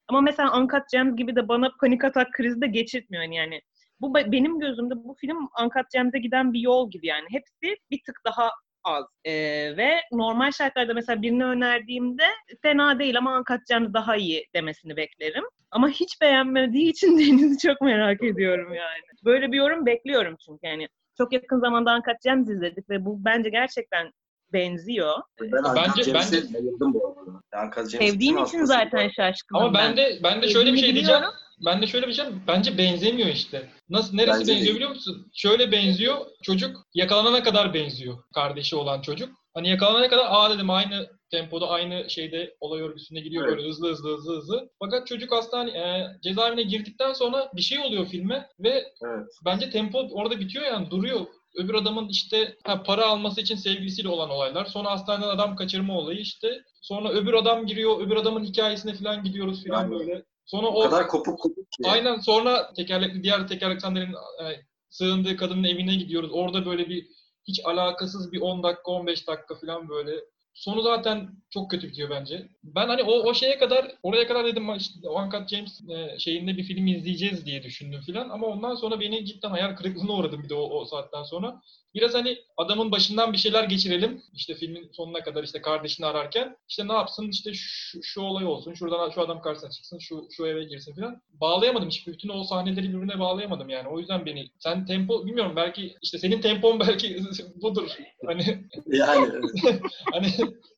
ama 0.08 0.22
mesela 0.22 0.58
Uncut 0.60 0.84
Gems 0.92 1.16
gibi 1.16 1.36
de 1.36 1.48
bana 1.48 1.72
panik 1.80 2.04
atak 2.04 2.32
krizi 2.34 2.62
de 2.62 2.68
geçirtmiyor 2.68 3.24
yani. 3.24 3.62
Bu 4.02 4.16
be- 4.16 4.32
benim 4.32 4.60
gözümde 4.60 4.96
bu 4.96 5.16
film 5.22 5.38
Uncut 5.64 5.92
Gems'e 5.94 6.20
giden 6.20 6.54
bir 6.54 6.60
yol 6.60 6.92
gibi 6.92 7.08
yani. 7.08 7.26
Hepsi 7.30 7.78
bir 7.92 8.02
tık 8.06 8.22
daha 8.26 8.52
az. 8.88 9.06
Ee, 9.26 9.34
ve 9.78 10.02
normal 10.12 10.52
şartlarda 10.52 10.94
mesela 10.94 11.22
birini 11.22 11.46
önerdiğimde 11.46 12.24
fena 12.62 13.00
değil 13.00 13.18
ama 13.18 13.44
Gems 13.70 13.94
daha 13.94 14.16
iyi 14.16 14.48
demesini 14.56 14.98
beklerim. 14.98 15.44
Ama 15.72 15.90
hiç 15.90 16.22
beğenmediği 16.22 16.90
için 16.92 17.20
Deniz'i 17.20 17.68
çok 17.68 17.82
merak 17.82 18.24
ediyorum 18.24 18.74
yani. 18.74 19.02
Böyle 19.26 19.52
bir 19.52 19.58
yorum 19.58 19.86
bekliyorum 19.86 20.36
çünkü 20.46 20.68
yani. 20.68 20.88
Çok 21.18 21.34
yakın 21.34 21.60
zamanda 21.60 21.96
Uncut 21.96 22.22
Gems 22.24 22.50
izledik 22.50 22.90
ve 22.90 23.06
bu 23.06 23.26
bence 23.26 23.50
gerçekten 23.50 24.12
benziyor. 24.54 25.14
Ben 25.42 25.52
Bence- 25.76 26.04
James'e 26.04 26.38
bence- 26.38 26.54
bayıldım 26.54 26.94
bu 26.94 27.16
arada. 27.52 27.88
Sevdiğim 27.90 28.38
için 28.38 28.64
zaten 28.64 29.10
şaşkınım 29.10 29.62
Ama 29.64 29.74
ben 29.74 29.98
de 29.98 30.20
ben 30.24 30.42
de 30.42 30.50
şöyle 30.50 30.74
bir 30.74 30.78
şey 30.78 30.94
diyeceğim. 30.94 31.22
Ben 31.66 31.82
de 31.82 31.88
şöyle 31.88 32.08
bir 32.08 32.14
şey 32.14 32.26
bence 32.48 32.78
benzemiyor 32.78 33.30
işte. 33.30 33.70
Nasıl 33.90 34.16
neresi 34.16 34.40
Bence 34.40 34.40
benziyor 34.52 34.66
değil. 34.66 34.76
biliyor 34.76 34.90
musun? 34.90 35.32
Şöyle 35.34 35.72
benziyor. 35.72 36.18
Çocuk 36.44 36.78
yakalanana 36.94 37.44
kadar 37.44 37.74
benziyor. 37.74 38.18
Kardeşi 38.34 38.76
olan 38.76 39.02
çocuk. 39.02 39.30
Hani 39.54 39.70
yakalanana 39.70 40.10
kadar 40.10 40.26
aa 40.30 40.50
dedim 40.56 40.70
aynı 40.70 41.08
tempoda 41.32 41.70
aynı 41.70 42.10
şeyde 42.10 42.56
olay 42.60 42.82
örgüsünde 42.82 43.20
gidiyor 43.20 43.48
Evet. 43.48 43.58
böyle 43.58 43.70
hızlı 43.70 43.90
hızlı 43.92 44.18
hızlı 44.18 44.38
hızlı. 44.38 44.70
Fakat 44.80 45.08
çocuk 45.08 45.32
hastane 45.32 45.72
e, 45.72 46.08
cezaevine 46.24 46.64
girdikten 46.64 47.14
sonra 47.14 47.52
bir 47.56 47.62
şey 47.62 47.80
oluyor 47.80 48.06
filme 48.06 48.48
ve 48.60 48.70
Evet. 49.06 49.28
bence 49.46 49.70
tempo 49.70 50.08
orada 50.12 50.40
bitiyor 50.40 50.66
yani 50.66 50.90
duruyor. 50.92 51.26
Öbür 51.56 51.74
adamın 51.74 52.10
işte 52.10 52.56
ha, 52.64 52.84
para 52.84 53.06
alması 53.06 53.42
için 53.42 53.56
sevgilisiyle 53.56 54.10
olan 54.10 54.30
olaylar. 54.30 54.66
Sonra 54.66 54.92
hastaneden 54.92 55.28
adam 55.30 55.56
kaçırma 55.56 55.98
olayı 55.98 56.20
işte. 56.20 56.62
Sonra 56.82 57.10
öbür 57.10 57.34
adam 57.34 57.66
giriyor. 57.66 58.02
Öbür 58.02 58.16
adamın 58.16 58.44
hikayesine 58.44 58.94
falan 58.94 59.24
gidiyoruz 59.24 59.64
falan 59.68 59.78
Aynen. 59.84 60.00
böyle. 60.00 60.24
Sonra 60.48 60.68
O 60.68 60.84
o 60.84 60.90
kadar 60.90 61.08
kopuk 61.08 61.40
kopuk 61.40 61.72
ki. 61.72 61.84
aynen 61.90 62.20
sonra 62.20 62.74
tekerlekli 62.74 63.24
diğer 63.24 63.48
tekerlekli 63.48 63.82
sandalyenin 63.82 64.14
e, 64.14 64.46
sığındığı 64.90 65.38
kadının 65.38 65.64
evine 65.64 65.96
gidiyoruz. 65.96 66.30
Orada 66.34 66.66
böyle 66.66 66.90
bir 66.90 67.08
hiç 67.48 67.66
alakasız 67.66 68.32
bir 68.32 68.42
10 68.42 68.64
dakika 68.64 68.92
15 68.92 69.28
dakika 69.28 69.56
falan 69.56 69.90
böyle. 69.90 70.12
Sonu 70.54 70.82
zaten 70.82 71.30
çok 71.50 71.72
kötü 71.72 71.88
bitiyor 71.88 72.10
bence. 72.10 72.50
Ben 72.64 72.88
hani 72.88 73.04
o, 73.04 73.12
o 73.12 73.34
şeye 73.34 73.58
kadar 73.58 73.96
oraya 74.04 74.28
kadar 74.28 74.46
dedim 74.46 74.76
işte 74.76 75.10
Uncut 75.10 75.50
James 75.50 75.82
e, 75.90 76.20
şeyinde 76.20 76.58
bir 76.58 76.64
film 76.64 76.88
izleyeceğiz 76.88 77.46
diye 77.46 77.64
düşündüm 77.64 78.02
filan 78.02 78.30
ama 78.30 78.48
ondan 78.48 78.76
sonra 78.76 79.00
beni 79.00 79.26
cidden 79.26 79.50
hayal 79.50 79.76
kırıklığına 79.76 80.14
uğradım 80.14 80.44
bir 80.44 80.50
de 80.50 80.54
o, 80.56 80.62
o 80.62 80.86
saatten 80.86 81.24
sonra. 81.24 81.62
Biraz 81.94 82.14
hani 82.14 82.38
adamın 82.58 82.92
başından 82.92 83.34
bir 83.34 83.38
şeyler 83.38 83.64
geçirelim. 83.64 84.22
İşte 84.34 84.56
filmin 84.56 84.90
sonuna 84.92 85.24
kadar 85.24 85.44
işte 85.44 85.62
kardeşini 85.62 86.06
ararken 86.06 86.58
işte 86.70 86.88
ne 86.88 86.94
yapsın 86.94 87.30
işte 87.30 87.54
şu, 87.54 88.04
şu 88.04 88.22
olay 88.22 88.46
olsun. 88.46 88.74
Şuradan 88.74 89.10
şu 89.10 89.22
adam 89.22 89.42
karşısına 89.42 89.72
çıksın. 89.72 90.00
Şu 90.00 90.28
şu 90.32 90.46
eve 90.46 90.64
girsin 90.64 90.96
filan. 90.96 91.22
Bağlayamadım 91.30 91.90
hiç 91.90 92.08
bütün 92.08 92.30
o 92.30 92.44
sahneleri 92.44 92.90
birbirine 92.90 93.20
bağlayamadım 93.20 93.70
yani. 93.70 93.88
O 93.88 94.00
yüzden 94.00 94.26
beni 94.26 94.50
sen 94.60 94.86
tempo 94.86 95.26
bilmiyorum 95.26 95.54
belki 95.56 95.96
işte 96.02 96.18
senin 96.18 96.42
tempon 96.42 96.80
belki 96.88 97.24
budur. 97.62 97.90
Hani 98.26 98.68
Yani 98.88 99.32
hani 100.14 100.28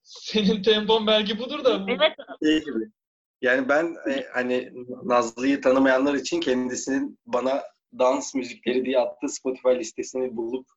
senin 0.03 0.63
tempon 0.63 1.07
belki 1.07 1.39
budur 1.39 1.63
da 1.63 1.85
Evet 1.87 2.13
şey 2.43 2.59
gibi. 2.59 2.91
Yani 3.41 3.69
ben 3.69 3.95
e, 4.09 4.25
hani 4.33 4.71
Nazlı'yı 5.03 5.61
tanımayanlar 5.61 6.13
için 6.13 6.39
kendisinin 6.39 7.19
bana 7.25 7.61
dans 7.99 8.35
müzikleri 8.35 8.85
diye 8.85 8.99
attığı 8.99 9.29
Spotify 9.29 9.69
listesini 9.69 10.37
bulup 10.37 10.67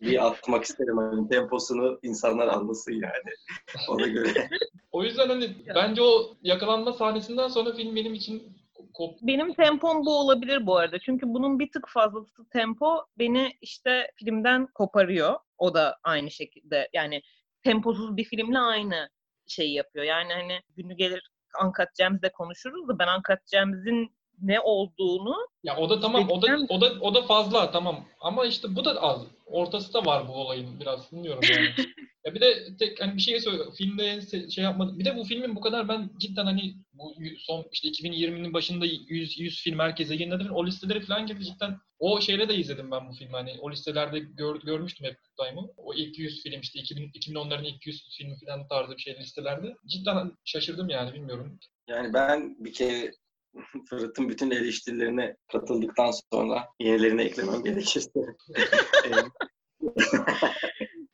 bir 0.00 0.26
atmak 0.26 0.64
isterim. 0.64 0.96
Hani 0.98 1.28
temposunu 1.28 1.98
insanlar 2.02 2.48
anlasın 2.48 2.92
yani. 2.92 3.32
Ona 3.88 4.06
göre. 4.06 4.48
o 4.92 5.04
yüzden 5.04 5.28
hani 5.28 5.56
bence 5.74 6.02
o 6.02 6.36
yakalanma 6.42 6.92
sahnesinden 6.92 7.48
sonra 7.48 7.72
film 7.72 7.96
benim 7.96 8.14
için 8.14 8.58
kop 8.94 9.18
benim 9.22 9.54
tempom 9.54 10.06
bu 10.06 10.20
olabilir 10.20 10.66
bu 10.66 10.76
arada. 10.76 10.98
Çünkü 10.98 11.26
bunun 11.28 11.58
bir 11.58 11.70
tık 11.70 11.88
fazlası 11.88 12.48
tempo 12.52 13.04
beni 13.18 13.52
işte 13.60 14.10
filmden 14.16 14.66
koparıyor. 14.74 15.34
O 15.58 15.74
da 15.74 15.96
aynı 16.02 16.30
şekilde 16.30 16.88
yani 16.92 17.22
temposuz 17.62 18.16
bir 18.16 18.24
filmle 18.24 18.58
aynı 18.58 19.08
şeyi 19.46 19.74
yapıyor. 19.74 20.04
Yani 20.04 20.32
hani 20.32 20.60
günü 20.76 20.94
gelir 20.94 21.30
Uncut 21.64 21.88
Gems'de 21.98 22.32
konuşuruz 22.32 22.88
da 22.88 22.98
ben 22.98 23.08
Uncut 23.08 23.46
Gems'in 23.52 24.17
ne 24.42 24.60
olduğunu 24.60 25.36
Ya 25.64 25.76
o 25.76 25.90
da 25.90 26.00
tamam 26.00 26.30
o 26.30 26.42
da 26.42 26.46
o 26.68 26.80
da 26.80 26.92
o 27.00 27.14
da 27.14 27.22
fazla 27.22 27.70
tamam 27.70 28.04
ama 28.20 28.46
işte 28.46 28.76
bu 28.76 28.84
da 28.84 29.02
az. 29.02 29.22
Ortası 29.46 29.94
da 29.94 30.04
var 30.04 30.28
bu 30.28 30.32
olayın 30.32 30.80
biraz 30.80 31.12
bilmiyorum 31.12 31.42
yani. 31.50 31.68
ya 32.26 32.34
bir 32.34 32.40
de 32.40 32.76
tek 32.78 33.00
hani 33.00 33.16
bir 33.16 33.20
şey 33.20 33.40
söyle 33.40 33.62
filmde 33.78 34.20
şey 34.50 34.64
yapmadım. 34.64 34.98
Bir 34.98 35.04
de 35.04 35.16
bu 35.16 35.24
filmin 35.24 35.56
bu 35.56 35.60
kadar 35.60 35.88
ben 35.88 36.10
cidden 36.18 36.44
hani 36.44 36.74
bu 36.92 37.14
son 37.38 37.66
işte 37.72 37.88
2020'nin 37.88 38.54
başında 38.54 38.86
100 38.86 39.38
100 39.38 39.62
film 39.62 39.78
herkese 39.78 40.14
yayınladı. 40.14 40.50
O 40.52 40.66
listeleri 40.66 41.00
falan 41.00 41.26
gibi 41.26 41.44
cidden 41.44 41.78
o 41.98 42.20
şeyle 42.20 42.48
de 42.48 42.54
izledim 42.54 42.90
ben 42.90 43.08
bu 43.08 43.12
filmi. 43.12 43.32
Hani 43.32 43.56
o 43.60 43.70
listelerde 43.70 44.18
gör, 44.18 44.60
görmüştüm 44.60 45.06
hep 45.06 45.16
Time'ı. 45.36 45.68
O 45.76 45.94
ilk 45.94 46.18
100 46.18 46.42
film 46.42 46.60
işte 46.60 46.80
2000, 46.80 47.10
2010'ların 47.10 47.66
ilk 47.66 47.86
100 47.86 48.16
filmi 48.18 48.34
falan 48.46 48.68
tarzı 48.68 48.96
bir 48.96 49.02
şey 49.02 49.16
listelerde. 49.16 49.76
Cidden 49.86 50.32
şaşırdım 50.44 50.88
yani 50.88 51.14
bilmiyorum. 51.14 51.58
Yani 51.88 52.14
ben 52.14 52.56
bir 52.58 52.72
kere 52.72 53.12
Fırat'ın 53.90 54.28
bütün 54.28 54.50
eleştirilerine 54.50 55.36
katıldıktan 55.52 56.10
sonra 56.32 56.68
yenilerini 56.80 57.22
eklemem 57.22 57.64
gerekirse. 57.64 58.10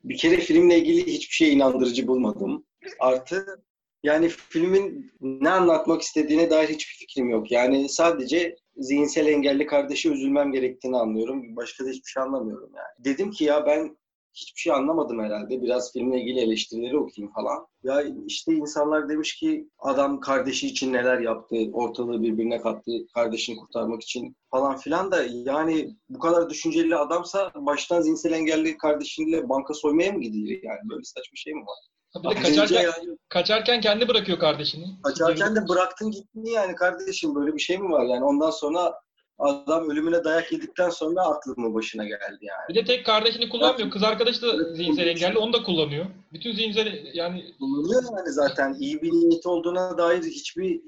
bir 0.05 0.17
kere 0.17 0.37
filmle 0.37 0.79
ilgili 0.79 1.07
hiçbir 1.07 1.35
şey 1.35 1.53
inandırıcı 1.53 2.07
bulmadım. 2.07 2.65
Artı 2.99 3.63
yani 4.03 4.29
filmin 4.29 5.13
ne 5.21 5.51
anlatmak 5.51 6.03
istediğine 6.03 6.51
dair 6.51 6.69
hiçbir 6.69 6.95
fikrim 6.95 7.29
yok. 7.29 7.53
Yani 7.53 7.89
sadece 7.89 8.57
zihinsel 8.77 9.27
engelli 9.27 9.67
kardeşe 9.67 10.09
üzülmem 10.09 10.53
gerektiğini 10.53 10.97
anlıyorum. 10.97 11.57
Başka 11.57 11.85
da 11.85 11.89
hiçbir 11.89 12.11
şey 12.11 12.23
anlamıyorum 12.23 12.71
yani. 12.77 13.05
Dedim 13.05 13.31
ki 13.31 13.45
ya 13.45 13.67
ben 13.67 13.97
hiçbir 14.35 14.61
şey 14.61 14.73
anlamadım 14.73 15.23
herhalde. 15.23 15.63
Biraz 15.63 15.93
filmle 15.93 16.21
ilgili 16.21 16.41
eleştirileri 16.41 16.99
okuyayım 16.99 17.33
falan. 17.35 17.67
Ya 17.83 18.03
işte 18.27 18.53
insanlar 18.53 19.09
demiş 19.09 19.37
ki 19.37 19.69
adam 19.79 20.21
kardeşi 20.21 20.67
için 20.67 20.93
neler 20.93 21.21
yaptı, 21.21 21.57
ortalığı 21.73 22.23
birbirine 22.23 22.61
kattı, 22.61 22.91
kardeşini 23.15 23.57
kurtarmak 23.57 24.03
için 24.03 24.37
falan 24.51 24.77
filan 24.77 25.13
da 25.13 25.25
yani 25.31 25.97
bu 26.09 26.19
kadar 26.19 26.51
düşünceli 26.51 26.97
adamsa 26.97 27.53
baştan 27.55 28.01
zihinsel 28.01 28.33
engelli 28.33 28.77
kardeşiyle 28.77 29.49
banka 29.49 29.75
soymaya 29.75 30.13
mı 30.13 30.21
gidilir 30.21 30.61
yani? 30.63 30.81
Böyle 30.91 31.05
saçma 31.05 31.37
şey 31.37 31.55
mi 31.55 31.61
var? 31.61 31.79
Bir 32.25 32.37
de 32.37 32.43
kaçarken, 32.43 32.83
yani 32.83 33.19
kaçarken 33.29 33.81
kendi 33.81 34.09
bırakıyor 34.09 34.39
kardeşini. 34.39 34.87
kaçarken 35.03 35.57
de 35.57 35.69
bıraktın 35.69 36.11
gittin 36.11 36.45
yani 36.45 36.75
kardeşim 36.75 37.35
böyle 37.35 37.55
bir 37.55 37.59
şey 37.59 37.79
mi 37.79 37.91
var 37.91 38.05
yani 38.05 38.25
ondan 38.25 38.51
sonra 38.51 38.95
adam 39.39 39.91
ölümüne 39.91 40.25
dayak 40.25 40.53
yedikten 40.53 40.91
sonra 40.91 41.23
aklı 41.23 41.55
mı 41.57 41.75
başına 41.75 42.05
geldi 42.05 42.39
yani. 42.41 42.69
Bir 42.69 42.75
de 42.75 42.85
tek 42.85 43.07
kardeşini 43.07 43.49
kullanmıyor. 43.49 43.91
Kız 43.91 44.03
arkadaşı 44.03 44.43
da 44.43 44.75
zihinsel 44.75 45.07
engelli. 45.07 45.39
Onu 45.39 45.53
da 45.53 45.63
kullanıyor. 45.63 46.07
Bütün 46.33 46.53
zihinsel 46.53 47.11
yani 47.15 47.45
Bulunuyor 47.61 48.03
yani 48.03 48.33
zaten 48.33 48.77
iyi 48.81 49.03
bir 49.03 49.13
niyeti 49.13 49.49
olduğuna 49.49 49.99
dair 49.99 50.23
hiçbir 50.23 50.81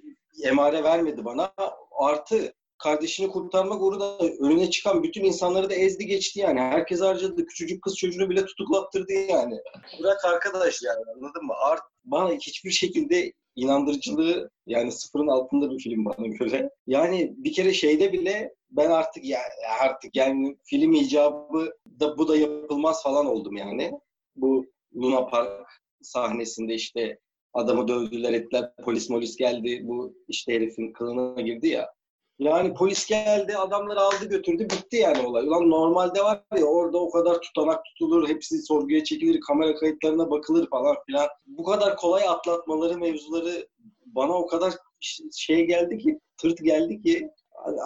emare 0.44 0.84
vermedi 0.84 1.24
bana. 1.24 1.52
Artı 1.98 2.52
kardeşini 2.78 3.28
kurtarmak 3.28 3.82
uğruna 3.82 4.16
önüne 4.40 4.70
çıkan 4.70 5.02
bütün 5.02 5.24
insanları 5.24 5.70
da 5.70 5.74
ezdi 5.74 6.06
geçti 6.06 6.40
yani. 6.40 6.60
Herkes 6.60 7.00
harcadı. 7.00 7.46
Küçücük 7.46 7.82
kız 7.82 7.96
çocuğunu 7.96 8.30
bile 8.30 8.46
tutuklattırdı 8.46 9.12
yani. 9.12 9.54
Bırak 10.02 10.24
arkadaş 10.24 10.82
yani 10.82 11.04
anladın 11.16 11.46
mı? 11.46 11.52
Art, 11.56 11.82
bana 12.04 12.32
hiçbir 12.32 12.70
şekilde 12.70 13.32
inandırıcılığı 13.56 14.50
yani 14.66 14.92
sıfırın 14.92 15.28
altında 15.28 15.70
bir 15.70 15.78
film 15.78 16.04
bana 16.04 16.26
göre. 16.26 16.70
Yani 16.86 17.34
bir 17.36 17.52
kere 17.52 17.72
şeyde 17.72 18.12
bile 18.12 18.54
ben 18.70 18.90
artık 18.90 19.24
yani 19.24 19.52
artık 19.80 20.16
yani 20.16 20.56
film 20.64 20.92
icabı 20.92 21.72
da 22.00 22.18
bu 22.18 22.28
da 22.28 22.36
yapılmaz 22.36 23.02
falan 23.02 23.26
oldum 23.26 23.56
yani. 23.56 23.92
Bu 24.36 24.66
Luna 24.96 25.26
Park 25.26 25.66
sahnesinde 26.02 26.74
işte 26.74 27.18
adamı 27.54 27.88
dövdüler 27.88 28.32
ettiler 28.32 28.72
polis 28.84 29.10
molis 29.10 29.36
geldi 29.36 29.80
bu 29.84 30.14
işte 30.28 30.54
herifin 30.54 30.92
kılına 30.92 31.40
girdi 31.40 31.68
ya. 31.68 31.95
Yani 32.38 32.74
polis 32.74 33.06
geldi 33.06 33.56
adamları 33.56 34.00
aldı 34.00 34.24
götürdü 34.28 34.64
bitti 34.64 34.96
yani 34.96 35.26
olay. 35.26 35.46
Ulan 35.46 35.70
normalde 35.70 36.20
var 36.20 36.42
ya 36.58 36.64
orada 36.64 36.98
o 36.98 37.10
kadar 37.10 37.40
tutanak 37.40 37.84
tutulur 37.84 38.28
hepsi 38.28 38.62
sorguya 38.62 39.04
çekilir 39.04 39.40
kamera 39.40 39.74
kayıtlarına 39.74 40.30
bakılır 40.30 40.68
falan 40.70 40.96
filan. 41.06 41.28
Bu 41.46 41.64
kadar 41.64 41.96
kolay 41.96 42.28
atlatmaları 42.28 42.98
mevzuları 42.98 43.68
bana 44.06 44.32
o 44.32 44.46
kadar 44.46 44.74
şey 45.36 45.66
geldi 45.66 45.98
ki 45.98 46.20
tırt 46.38 46.64
geldi 46.64 47.02
ki 47.02 47.30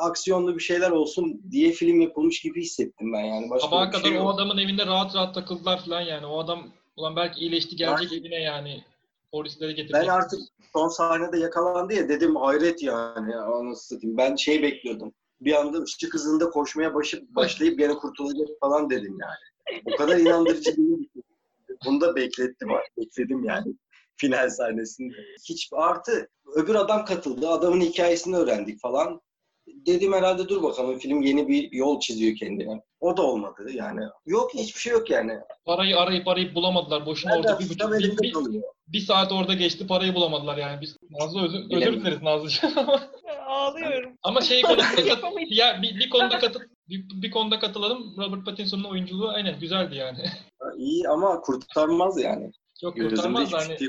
aksiyonlu 0.01 0.55
bir 0.55 0.63
şeyler 0.63 0.91
olsun 0.91 1.43
diye 1.51 1.73
film 1.73 2.01
yapılmış 2.01 2.41
gibi 2.41 2.63
hissettim 2.63 3.13
ben 3.13 3.25
yani. 3.25 3.51
Başka 3.51 3.69
sabaha 3.69 3.87
bir 3.87 3.93
kadar 3.93 4.09
şey 4.09 4.19
o 4.19 4.29
adamın 4.29 4.59
evinde 4.59 4.87
rahat 4.87 5.15
rahat 5.15 5.35
takıldılar 5.35 5.85
falan 5.85 6.01
yani. 6.01 6.27
O 6.27 6.39
adam 6.39 6.69
ulan 6.97 7.17
belki 7.17 7.41
iyileşti 7.41 7.77
gelecek 7.77 8.13
evine 8.13 8.43
yani. 8.43 8.85
Polisleri 9.33 9.75
getirecek. 9.75 10.03
Ben 10.03 10.09
artık 10.09 10.41
son 10.73 10.89
sahnede 10.89 11.39
yakalandı 11.39 11.95
ya 11.95 12.09
dedim 12.09 12.37
hayret 12.37 12.83
yani 12.83 13.37
anasını 13.37 13.77
satayım. 13.77 14.17
Ben 14.17 14.37
şey 14.37 14.63
bekliyordum. 14.63 15.15
Bir 15.41 15.53
anda 15.53 15.83
ışık 15.83 16.15
hızında 16.15 16.51
koşmaya 16.51 16.95
başı, 16.95 17.25
başlayıp 17.29 17.79
gene 17.79 17.95
kurtulacak 17.95 18.49
falan 18.61 18.91
dedim 18.91 19.19
yani. 19.21 19.83
O 19.95 19.97
kadar 19.97 20.17
inandırıcı 20.17 20.77
değil. 20.77 21.09
Bunu 21.87 22.01
da 22.01 22.17
beklettim. 22.17 22.69
Bekledim 22.99 23.45
yani 23.45 23.75
final 24.17 24.51
sahnesinde. 24.51 25.15
Hiç 25.49 25.69
artı 25.73 26.29
öbür 26.55 26.75
adam 26.75 27.05
katıldı. 27.05 27.49
Adamın 27.49 27.81
hikayesini 27.81 28.37
öğrendik 28.37 28.81
falan. 28.81 29.21
Dedim 29.87 30.13
herhalde 30.13 30.49
dur 30.49 30.63
bakalım 30.63 30.99
film 30.99 31.23
yeni 31.23 31.49
bir 31.49 31.73
yol 31.73 32.01
çiziyor 32.01 32.37
kendine. 32.37 32.83
O 33.01 33.17
da 33.17 33.23
olmadı 33.23 33.71
yani. 33.73 34.01
Yok 34.27 34.55
hiçbir 34.55 34.81
şey 34.81 34.93
yok 34.93 35.11
yani. 35.11 35.33
Parayı 35.65 35.99
arayıp 35.99 36.29
arayıp 36.29 36.55
bulamadılar. 36.55 37.07
Boşuna 37.07 37.35
Nereden 37.35 37.49
orada 37.49 37.61
bir 37.61 37.69
buçuk 37.69 37.93
bir, 37.93 38.23
bir, 38.23 38.33
kalıyor. 38.33 38.63
bir 38.89 39.01
saat 39.01 39.33
orada 39.33 39.55
geçti 39.55 39.87
parayı 39.87 40.15
bulamadılar 40.15 40.57
yani. 40.57 40.81
Biz 40.81 40.97
Nazlı 41.11 41.45
özür, 41.45 41.59
özür 41.71 42.01
dileriz 42.01 42.23
Nazlıcığım. 42.23 42.73
ağlıyorum. 43.47 44.13
Ama 44.23 44.41
şey 44.41 44.63
konusunda 44.63 45.01
ya 45.49 45.83
bir, 45.83 45.99
bir 45.99 46.11
konuda 46.11 46.39
katıl 46.39 46.61
bir, 46.89 47.23
bir 47.23 47.31
konuda 47.31 47.59
katılalım. 47.59 48.15
Robert 48.17 48.45
Pattinson'un 48.45 48.85
oyunculuğu 48.85 49.29
aynen 49.29 49.61
güzeldi 49.61 49.97
yani. 49.97 50.25
İyi 50.79 51.09
ama 51.09 51.41
kurtarmaz 51.41 52.21
yani. 52.21 52.53
Çok 52.81 52.97
Gözümde 52.97 53.15
kurtarmaz 53.17 53.53
hani. 53.53 53.79
şey. 53.79 53.89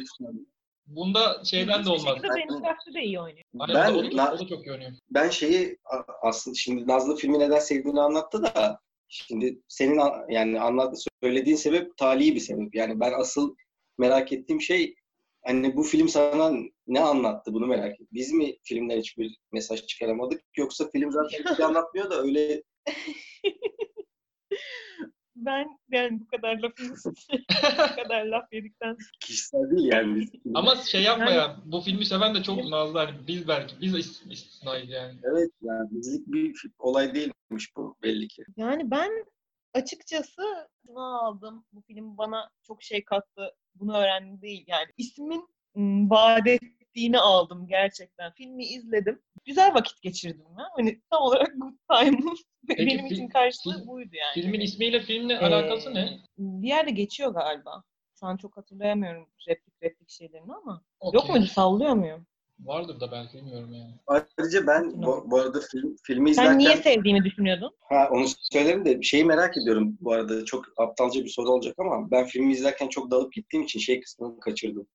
Bunda 0.88 1.44
şeyden 1.46 1.86
de 1.86 1.90
olmaz. 1.90 2.04
şekilde 2.16 2.28
Deniz 2.28 2.64
Şahsı 2.64 2.94
da 2.94 3.00
iyi 3.00 3.20
oynuyor. 3.20 3.44
Ben- 3.54 3.94
o, 3.94 4.04
da, 4.12 4.16
na- 4.18 4.34
o 4.34 4.40
da 4.40 4.48
çok 4.48 4.66
iyi 4.66 4.72
oynuyor. 4.72 4.92
ben 5.10 5.30
şeyi 5.30 5.78
aslında 6.22 6.56
şimdi 6.56 6.88
Nazlı 6.88 7.16
filmi 7.16 7.40
neden 7.40 7.60
sevdiğini 7.60 8.02
anlattı 8.02 8.44
da 8.44 8.80
şimdi 9.08 9.62
senin 9.68 10.00
yani 10.30 10.60
anlat 10.60 10.96
söylediğin 11.24 11.58
sebep 11.58 11.98
talihi 11.98 12.36
bir 12.36 12.40
sebep. 12.40 12.76
Yani 12.76 13.00
ben 13.00 13.14
asıl 13.14 13.56
merak 13.98 14.34
ettiğim 14.34 14.62
şey 14.62 14.96
hani 15.46 15.76
bu 15.76 15.84
film 15.84 16.10
sana 16.10 16.52
ne 16.88 17.00
anlattı 17.00 17.54
bunu 17.54 17.68
merak 17.68 17.92
ettim. 17.94 18.08
Biz 18.12 18.32
mi 18.32 18.58
filmden 18.64 19.00
hiçbir 19.00 19.38
mesaj 19.52 19.86
çıkaramadık 19.86 20.44
yoksa 20.58 20.90
film 20.90 21.12
zaten 21.12 21.40
hiçbir 21.40 21.56
şey 21.56 21.66
anlatmıyor 21.66 22.10
da 22.10 22.22
öyle 22.22 22.64
Ben 25.46 25.80
yani 25.92 26.20
bu 26.20 26.28
kadar 26.28 26.58
lafın 26.60 26.90
bu 27.92 28.04
kadar 28.04 28.26
laf 28.26 28.54
yedikten 28.54 28.98
kişisel 29.20 29.72
değil 29.72 29.90
yani. 29.94 30.16
Biz, 30.16 30.32
Ama 30.56 30.76
şey 30.76 31.04
yapma 31.04 31.26
Yani- 31.26 31.36
ya. 31.36 31.58
Bu 31.66 31.82
filmi 31.82 32.06
seven 32.06 32.36
de 32.36 32.44
çok 32.44 32.66
Nazlı. 32.70 33.00
Hani 33.00 33.28
biz 33.28 33.48
belki. 33.48 33.76
Biz 33.82 33.94
is- 33.94 34.32
istisnayız 34.32 34.90
yani. 34.90 35.20
evet 35.24 35.52
yani 35.62 35.88
bizlik 35.92 36.28
bir 36.28 36.62
olay 36.80 37.14
değilmiş 37.16 37.76
bu 37.76 37.96
belli 38.04 38.28
ki. 38.28 38.44
Yani 38.58 38.92
ben 38.92 39.12
açıkçası 39.74 40.42
şunu 40.86 41.24
aldım. 41.26 41.66
Bu 41.74 41.82
film 41.82 42.18
bana 42.18 42.50
çok 42.68 42.84
şey 42.84 43.04
kattı. 43.04 43.52
Bunu 43.76 43.98
öğrendim 43.98 44.42
değil. 44.42 44.64
Yani 44.68 44.88
ismin 44.98 45.48
m, 45.76 46.10
vaat 46.92 46.98
ettiğini 46.98 47.20
aldım 47.20 47.68
gerçekten. 47.68 48.32
Filmi 48.32 48.66
izledim. 48.66 49.22
Güzel 49.46 49.74
vakit 49.74 50.02
geçirdim 50.02 50.46
ben. 50.58 50.66
Hani 50.76 51.02
tam 51.12 51.22
olarak 51.22 51.54
Good 51.58 51.74
Time'ın 51.92 52.38
benim 52.78 53.06
için 53.06 53.28
karşılığı 53.28 53.84
fi- 53.84 53.88
buydu 53.88 54.16
yani. 54.16 54.34
Filmin 54.34 54.60
ismiyle 54.60 55.00
filmle 55.00 55.34
Ee, 55.34 55.38
alakası 55.38 55.94
ne? 55.94 56.20
Bir 56.38 56.68
yerde 56.68 56.92
geçiyor 56.92 57.34
galiba. 57.34 57.84
Şu 58.20 58.26
an 58.26 58.38
çok 58.38 58.58
hatırlayamıyorum 58.58 59.28
replik 59.48 59.84
replik 59.84 60.10
şeylerini 60.10 60.54
ama. 60.54 60.82
Okey. 61.00 61.20
Yok 61.20 61.30
muydu? 61.30 61.46
Sallıyor 61.46 61.94
muyum? 61.94 62.26
Vardır 62.60 63.00
da 63.00 63.12
belki 63.12 63.38
bilmiyorum 63.38 63.74
yani. 63.74 63.94
Ayrıca 64.08 64.68
ben 64.68 65.04
bu, 65.04 65.24
bu 65.32 65.38
arada 65.38 65.60
film, 65.72 65.96
filmi 66.04 66.30
izlerken 66.30 66.52
Sen 66.52 66.60
niye 66.60 66.78
sevdiğimi 66.78 67.24
düşünüyordun? 67.24 67.72
Ha 67.82 68.10
onu 68.12 68.26
söylerim 68.40 68.86
de 68.86 69.02
şeyi 69.02 69.26
merak 69.26 69.58
ediyorum 69.58 69.98
bu 70.02 70.12
arada 70.14 70.46
çok 70.46 70.66
aptalca 70.78 71.24
bir 71.24 71.30
soru 71.30 71.50
olacak 71.50 71.76
ama 71.78 72.12
ben 72.12 72.26
filmi 72.26 72.54
izlerken 72.54 72.88
çok 72.88 73.12
dalıp 73.12 73.34
gittiğim 73.34 73.64
için 73.64 73.80
şey 73.80 74.02
kısmını 74.02 74.40
kaçırdım. 74.40 74.88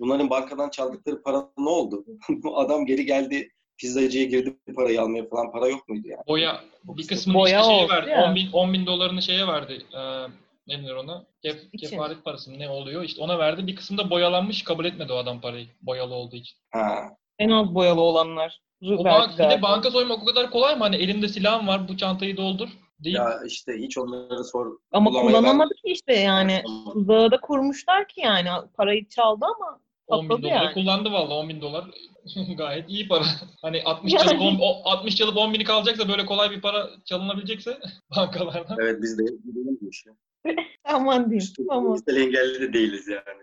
Bunların 0.00 0.30
bankadan 0.30 0.70
çaldıkları 0.70 1.22
para 1.22 1.48
ne 1.58 1.68
oldu? 1.68 2.04
Adam 2.54 2.86
geri 2.86 3.06
geldi 3.06 3.48
pizzacıya 3.78 4.24
girdi 4.24 4.56
parayı 4.76 5.02
almaya 5.02 5.28
falan 5.28 5.52
para 5.52 5.68
yok 5.68 5.88
muydu 5.88 6.08
yani? 6.08 6.22
Boya 6.28 6.60
bir 6.84 7.06
kısmını 7.06 7.36
Boya 7.38 7.60
işte 7.60 7.72
şeye 7.72 7.88
verdi. 7.88 8.10
ya. 8.10 8.24
10 8.24 8.34
bin, 8.34 8.52
10 8.52 8.72
bin 8.72 8.86
dolarını 8.86 9.22
şeye 9.22 9.46
verdi. 9.46 9.82
Ee, 9.94 10.22
ne 10.66 10.78
denir 10.78 10.94
ona? 10.94 11.24
Kef, 11.42 11.56
kefaret 11.78 12.24
parası 12.24 12.50
mı 12.50 12.58
ne 12.58 12.68
oluyor? 12.68 13.02
İşte 13.02 13.22
ona 13.22 13.38
verdi. 13.38 13.66
Bir 13.66 13.76
kısımda 13.76 14.10
boyalanmış. 14.10 14.64
Kabul 14.64 14.84
etmedi 14.84 15.12
o 15.12 15.16
adam 15.16 15.40
parayı. 15.40 15.66
Boyalı 15.82 16.14
olduğu 16.14 16.36
için. 16.36 16.58
Ha. 16.70 17.16
En 17.38 17.50
az 17.50 17.74
boyalı 17.74 18.00
olanlar. 18.00 18.60
Bank, 18.82 19.38
bir 19.38 19.50
de 19.50 19.62
banka 19.62 19.90
soymak 19.90 20.22
o 20.22 20.24
kadar 20.24 20.50
kolay 20.50 20.74
mı? 20.74 20.80
Hani 20.80 20.96
elimde 20.96 21.28
silahım 21.28 21.66
var. 21.66 21.88
Bu 21.88 21.96
çantayı 21.96 22.36
doldur. 22.36 22.68
Değil. 23.00 23.16
Ya 23.16 23.40
işte 23.46 23.72
hiç 23.78 23.98
onları 23.98 24.44
sor. 24.44 24.66
Ama 24.92 25.10
bulamaya 25.10 25.38
kullanamadı 25.38 25.74
ki 25.74 25.92
işte 25.92 26.12
yani. 26.14 26.62
ben- 26.66 26.92
Tuzağı 26.92 27.30
da 27.30 27.40
kurmuşlar 27.40 28.08
ki 28.08 28.20
yani 28.20 28.48
parayı 28.76 29.08
çaldı 29.08 29.44
ama 29.44 29.80
10 30.10 30.24
bin 30.24 30.28
doları 30.42 30.46
yani. 30.46 30.74
kullandı 30.74 31.12
vallahi 31.12 31.34
10 31.34 31.48
bin 31.48 31.60
dolar. 31.60 31.84
Gayet 32.56 32.90
iyi 32.90 33.08
para. 33.08 33.24
Hani 33.62 33.82
60 33.84 34.12
Yani. 34.12 34.24
çalıp 34.24 34.40
10, 34.40 34.58
o- 34.60 34.82
60 34.90 35.16
çalıp 35.16 35.36
10 35.36 35.54
bini 35.54 35.64
kalacaksa 35.64 36.08
böyle 36.08 36.26
kolay 36.26 36.50
bir 36.50 36.60
para 36.60 36.90
çalınabilecekse 37.04 37.78
bankalardan. 38.16 38.76
Evet 38.80 39.02
biz 39.02 39.18
de 39.18 39.22
ya. 39.24 40.14
Aman 40.84 41.30
diyeyim. 41.30 41.48
Aman. 41.68 41.94
Biz 41.94 42.06
de 42.06 42.12
engelli 42.20 42.60
de 42.60 42.72
değiliz 42.72 43.08
yani. 43.08 43.42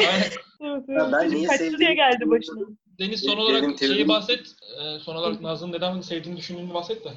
Evet, 0.00 0.38
Ya 0.88 1.10
ben 1.12 1.30
niye 1.30 1.48
liraya 1.48 1.94
geldi 1.94 2.30
başına? 2.30 2.60
Deniz 2.98 3.20
son 3.20 3.30
Benim 3.36 3.42
olarak 3.44 3.62
şeyi 3.62 3.76
teorim- 3.76 4.08
bahset. 4.08 4.40
Ee, 4.80 4.98
son 4.98 5.16
olarak 5.16 5.40
Nazlı'nın 5.40 5.72
neden 5.72 6.00
sevdiğini 6.00 6.38
düşündüğünü 6.38 6.74
bahset 6.74 7.04
de. 7.04 7.08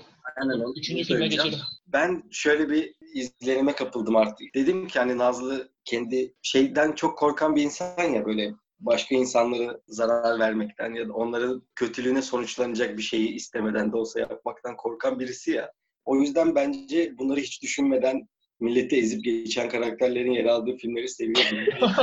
Aynen 0.42 0.60
onu 0.60 0.74
Üçüncü 0.78 1.04
filme 1.04 1.28
geçelim. 1.28 1.60
Ben 1.88 2.24
şöyle 2.32 2.70
bir 2.70 2.94
izlenime 3.14 3.76
kapıldım 3.76 4.16
artık. 4.16 4.56
Dedim 4.56 4.88
ki 4.88 5.00
hani 5.00 5.18
Nazlı 5.18 5.70
kendi 5.86 6.34
şeyden 6.42 6.92
çok 6.92 7.18
korkan 7.18 7.56
bir 7.56 7.62
insan 7.64 8.04
ya 8.14 8.26
böyle 8.26 8.54
başka 8.80 9.16
insanlara 9.16 9.80
zarar 9.88 10.40
vermekten 10.40 10.94
ya 10.94 11.08
da 11.10 11.14
onların 11.14 11.64
kötülüğüne 11.76 12.22
sonuçlanacak 12.22 12.98
bir 12.98 13.04
şeyi 13.04 13.30
istemeden 13.34 13.92
de 13.92 13.98
olsa 13.98 14.20
yapmaktan 14.20 14.78
korkan 14.78 15.20
birisi 15.20 15.52
ya. 15.52 15.72
O 16.06 16.16
yüzden 16.16 16.56
bence 16.56 17.14
bunları 17.18 17.40
hiç 17.40 17.62
düşünmeden 17.64 18.28
milleti 18.60 18.96
ezip 18.96 19.24
geçen 19.24 19.70
karakterlerin 19.70 20.32
yer 20.32 20.46
aldığı 20.46 20.76
filmleri 20.78 21.10
seviyorum. 21.10 21.58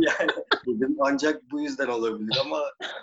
yani 0.00 0.30
dedim 0.66 0.96
ancak 1.00 1.50
bu 1.50 1.60
yüzden 1.60 1.86
olabilir 1.88 2.36
ama 2.40 2.58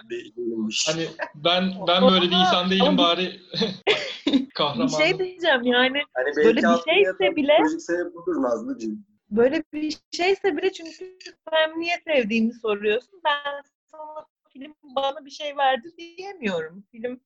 değilmiş. 0.09 0.85
Hani 0.87 1.07
ben 1.35 1.73
ben 1.87 2.01
böyle 2.11 2.25
bir 2.25 2.35
insan 2.35 2.69
değilim 2.69 2.85
Ama- 2.87 2.97
bari 2.97 3.39
Bir 4.27 4.49
kahraman. 4.49 4.87
şey 4.87 5.19
diyeceğim 5.19 5.63
yani 5.63 6.01
hani 6.13 6.25
belki 6.35 6.35
böyle 6.37 6.57
bir 6.61 6.93
şeyse 6.93 7.35
bile- 7.35 7.57
Çocuk 7.63 7.81
sebep 7.81 8.13
budur 8.15 8.41
Nazlıcığım. 8.41 9.05
Böyle 9.29 9.63
bir 9.73 9.97
şeyse 10.11 10.57
bile 10.57 10.73
çünkü 10.73 11.17
sen 11.49 11.79
niye 11.79 12.01
sevdiğini 12.07 12.53
soruyorsun. 12.53 13.21
Ben 13.25 13.61
sana 13.91 14.25
film 14.53 14.75
bana 14.83 15.25
bir 15.25 15.31
şey 15.31 15.57
verdi 15.57 15.88
diyemiyorum. 15.97 16.83
Film 16.91 17.19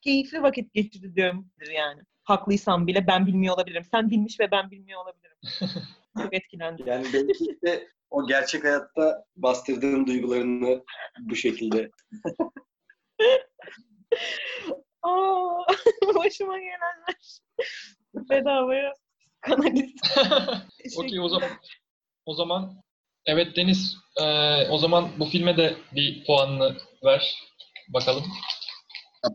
keyifli 0.00 0.42
vakit 0.42 0.74
geçirdi 0.74 1.14
diyorum 1.14 1.50
yani. 1.74 2.02
Haklıysam 2.24 2.86
bile 2.86 3.06
ben 3.06 3.26
bilmiyor 3.26 3.54
olabilirim. 3.54 3.84
Sen 3.90 4.10
bilmiş 4.10 4.40
ve 4.40 4.50
ben 4.50 4.70
bilmiyor 4.70 5.00
olabilirim. 5.04 5.36
Çok 6.22 6.34
etkilendim. 6.34 6.86
Yani 6.86 7.06
belki 7.12 7.58
de 7.66 7.88
o 8.10 8.26
gerçek 8.26 8.64
hayatta 8.64 9.24
bastırdığın 9.36 10.06
duygularını 10.06 10.84
bu 11.20 11.36
şekilde. 11.36 11.90
Aa, 15.02 15.64
başıma 16.14 16.58
gelenler. 16.58 17.40
Bedavaya 18.14 18.92
kanaliz. 19.40 19.92
Okey 20.96 21.20
o 21.20 21.28
zaman 21.28 21.50
o 22.26 22.34
zaman 22.34 22.82
evet 23.26 23.56
Deniz 23.56 23.96
eee, 24.20 24.66
o 24.70 24.78
zaman 24.78 25.10
bu 25.18 25.24
filme 25.24 25.56
de 25.56 25.76
bir 25.92 26.24
puanını 26.24 26.76
ver 27.04 27.34
bakalım. 27.88 28.24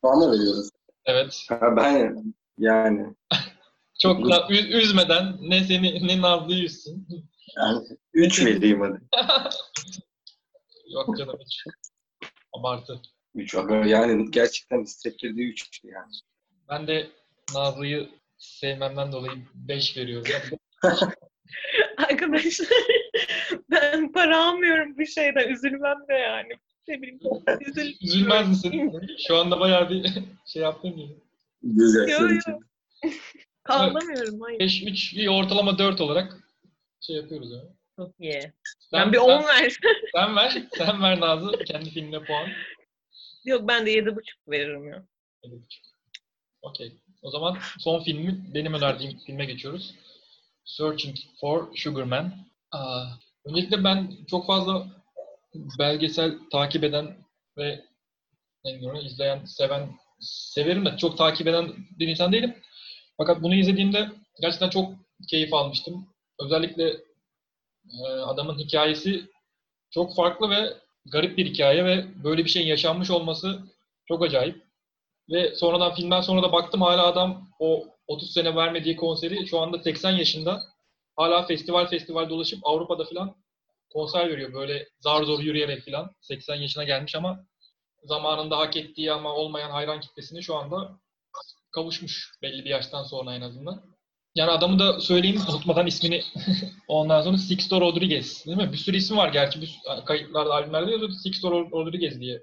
Puanı 0.01 0.31
veriyoruz. 0.31 0.69
Evet. 1.05 1.45
Ha, 1.49 1.75
ben 1.77 2.23
yani, 2.57 3.15
Çok 3.99 4.29
da 4.29 4.47
ü- 4.49 4.77
üzmeden 4.81 5.37
ne 5.41 5.63
seni 5.63 6.07
ne 6.07 6.21
Nazlı'yı 6.21 6.63
üzsün. 6.63 7.07
yani 7.57 7.87
3 8.13 8.45
vereyim 8.45 8.81
hadi. 8.81 9.01
Yok 10.93 11.17
canım 11.17 11.37
hiç. 11.45 11.63
Abartı. 12.53 13.01
3 13.35 13.53
yani 13.85 14.31
gerçekten 14.31 14.81
hissettirdiği 14.81 15.47
3 15.47 15.81
yani. 15.83 16.11
Ben 16.69 16.87
de 16.87 17.09
Nazlı'yı 17.53 18.09
sevmemden 18.37 19.11
dolayı 19.11 19.47
5 19.53 19.97
veriyorum. 19.97 20.31
Arkadaşlar 21.97 22.67
ben 23.71 24.11
para 24.11 24.45
almıyorum 24.45 24.97
bu 24.97 25.05
şeyden. 25.05 25.49
Üzülmem 25.49 25.97
de 26.09 26.13
yani. 26.13 26.53
Ne 26.87 27.01
bileyim. 27.01 27.19
Üzül... 27.61 27.95
Üzülmez 28.01 28.49
misin? 28.49 29.01
Şu 29.27 29.35
anda 29.35 29.59
bayağı 29.59 29.89
bir 29.89 30.05
şey 30.45 30.61
yaptın 30.61 30.95
gibi. 30.95 31.15
Göz 31.63 31.95
yaşları 31.95 32.33
için. 32.33 32.59
Ağlamıyorum. 33.65 34.41
Hayır. 34.41 34.59
5, 34.59 34.83
3, 34.83 35.15
bir 35.15 35.27
ortalama 35.27 35.77
4 35.77 36.01
olarak 36.01 36.37
şey 37.01 37.15
yapıyoruz 37.15 37.51
ya. 37.51 37.63
Çok 37.95 38.11
iyi. 38.19 38.41
Sen, 38.41 38.51
Ben 38.93 39.13
bir 39.13 39.17
10 39.17 39.43
versem. 39.43 39.91
Sen 40.15 40.35
ver. 40.35 40.63
Sen 40.77 41.01
ver 41.01 41.19
Nazlı. 41.19 41.63
Kendi 41.63 41.89
filmine 41.89 42.23
puan. 42.23 42.47
Yok 43.45 43.67
ben 43.67 43.85
de 43.85 43.93
7,5 43.93 44.21
veririm 44.47 44.89
ya. 44.89 45.05
7,5. 45.43 45.59
Okey. 46.61 46.93
O 47.21 47.31
zaman 47.31 47.57
son 47.79 48.03
filmi 48.03 48.45
benim 48.53 48.73
önerdiğim 48.73 49.17
filme 49.25 49.45
geçiyoruz. 49.45 49.95
Searching 50.67 51.15
for 51.41 51.67
Sugar 51.75 52.03
Man. 52.03 52.33
Aa, 52.71 53.05
öncelikle 53.45 53.83
ben 53.83 54.11
çok 54.29 54.47
fazla 54.47 54.87
belgesel 55.79 56.37
takip 56.51 56.83
eden 56.83 57.17
ve 57.57 57.83
bileyim, 58.65 58.95
izleyen, 58.95 59.45
seven, 59.45 59.89
severim 60.19 60.85
de 60.85 60.97
çok 60.97 61.17
takip 61.17 61.47
eden 61.47 61.75
bir 61.99 62.07
insan 62.07 62.31
değilim. 62.31 62.55
Fakat 63.17 63.41
bunu 63.41 63.55
izlediğimde 63.55 64.09
gerçekten 64.41 64.69
çok 64.69 64.93
keyif 65.29 65.53
almıştım. 65.53 66.07
Özellikle 66.39 66.89
e, 67.99 68.07
adamın 68.07 68.57
hikayesi 68.57 69.25
çok 69.91 70.15
farklı 70.15 70.49
ve 70.49 70.73
garip 71.05 71.37
bir 71.37 71.45
hikaye 71.45 71.85
ve 71.85 72.23
böyle 72.23 72.45
bir 72.45 72.49
şeyin 72.49 72.67
yaşanmış 72.67 73.11
olması 73.11 73.59
çok 74.07 74.23
acayip. 74.23 74.67
Ve 75.29 75.55
sonradan 75.55 75.95
filmden 75.95 76.21
sonra 76.21 76.43
da 76.43 76.51
baktım 76.51 76.81
hala 76.81 77.07
adam 77.07 77.49
o 77.59 77.96
30 78.07 78.31
sene 78.31 78.55
vermediği 78.55 78.95
konseri 78.95 79.47
şu 79.47 79.59
anda 79.59 79.79
80 79.79 80.11
yaşında 80.11 80.63
hala 81.15 81.45
festival 81.45 81.87
festival 81.87 82.29
dolaşıp 82.29 82.59
Avrupa'da 82.63 83.05
falan 83.05 83.35
konser 83.89 84.29
veriyor. 84.29 84.53
Böyle 84.53 84.87
zar 84.99 85.23
zor 85.23 85.39
yürüyerek 85.39 85.85
falan 85.85 86.11
80 86.21 86.55
yaşına 86.55 86.83
gelmiş 86.83 87.15
ama 87.15 87.45
zamanında 88.03 88.57
hak 88.57 88.77
ettiği 88.77 89.11
ama 89.11 89.33
olmayan 89.33 89.71
hayran 89.71 89.99
kitlesini 89.99 90.43
şu 90.43 90.55
anda 90.55 90.99
kavuşmuş 91.71 92.31
belli 92.41 92.65
bir 92.65 92.69
yaştan 92.69 93.03
sonra 93.03 93.35
en 93.35 93.41
azından. 93.41 93.83
Yani 94.35 94.51
adamı 94.51 94.79
da 94.79 94.99
söyleyeyim 94.99 95.41
unutmadan 95.49 95.87
ismini 95.87 96.23
ondan 96.87 97.21
sonra 97.21 97.37
Sixto 97.37 97.81
Rodriguez 97.81 98.45
değil 98.45 98.57
mi? 98.57 98.71
Bir 98.71 98.77
sürü 98.77 98.97
isim 98.97 99.17
var 99.17 99.29
gerçi 99.29 99.61
bir 99.61 99.79
kayıtlarda 100.05 100.53
albümlerde 100.53 100.91
yazıyordu 100.91 101.13
Sixto 101.23 101.51
Rodriguez 101.51 102.19
diye. 102.21 102.41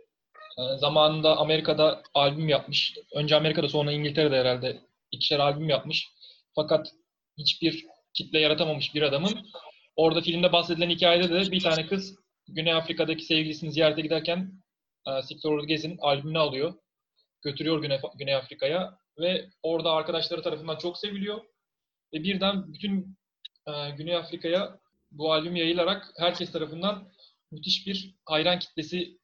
Ee, 0.59 0.79
zamanında 0.79 1.37
Amerika'da 1.37 2.03
albüm 2.14 2.48
yapmış. 2.48 2.94
Önce 3.14 3.37
Amerika'da 3.37 3.68
sonra 3.68 3.92
İngiltere'de 3.92 4.37
herhalde 4.40 4.81
ikişer 5.14 5.38
albüm 5.38 5.68
yapmış. 5.68 6.09
Fakat 6.55 6.92
hiçbir 7.38 7.87
kitle 8.14 8.38
yaratamamış 8.38 8.94
bir 8.94 9.03
adamın. 9.03 9.50
Orada 9.96 10.20
filmde 10.20 10.53
bahsedilen 10.53 10.90
hikayede 10.90 11.29
de 11.29 11.53
bir 11.53 11.61
tane 11.61 11.87
kız 11.87 12.18
Güney 12.48 12.72
Afrika'daki 12.72 13.24
sevgilisini 13.24 13.72
ziyarete 13.72 14.00
giderken 14.00 14.53
e, 15.07 15.11
Rodriguez'in 15.11 15.98
albümünü 16.00 16.38
alıyor. 16.38 16.74
Götürüyor 17.42 17.83
Güney, 17.83 18.00
Güney 18.18 18.35
Afrika'ya 18.35 18.98
ve 19.18 19.48
orada 19.62 19.90
arkadaşları 19.90 20.42
tarafından 20.42 20.79
çok 20.79 20.98
seviliyor. 20.98 21.40
Ve 22.12 22.22
birden 22.22 22.72
bütün 22.72 23.16
e, 23.66 23.90
Güney 23.90 24.16
Afrika'ya 24.16 24.79
bu 25.11 25.33
albüm 25.33 25.57
yayılarak 25.57 26.12
herkes 26.18 26.53
tarafından 26.53 27.12
müthiş 27.50 27.87
bir 27.87 28.14
hayran 28.24 28.59
kitlesi 28.59 29.18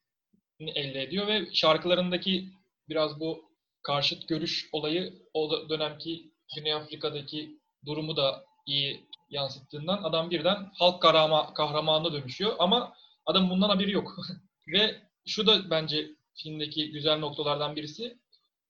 elde 0.59 1.03
ediyor 1.03 1.27
ve 1.27 1.53
şarkılarındaki 1.53 2.49
biraz 2.89 3.19
bu 3.19 3.50
karşıt 3.83 4.27
görüş 4.27 4.69
olayı 4.71 5.13
o 5.33 5.69
dönemki 5.69 6.31
Güney 6.55 6.73
Afrika'daki 6.73 7.59
durumu 7.85 8.17
da 8.17 8.45
iyi 8.65 9.07
yansıttığından 9.29 10.03
adam 10.03 10.29
birden 10.29 10.71
halk 10.73 11.01
kahramanı, 11.01 11.53
kahramanına 11.53 12.13
dönüşüyor 12.13 12.55
ama 12.59 12.93
adam 13.25 13.49
bundan 13.49 13.69
haberi 13.69 13.91
yok. 13.91 14.15
ve 14.67 15.01
şu 15.27 15.47
da 15.47 15.69
bence 15.69 16.07
filmdeki 16.35 16.91
güzel 16.91 17.19
noktalardan 17.19 17.75
birisi. 17.75 18.17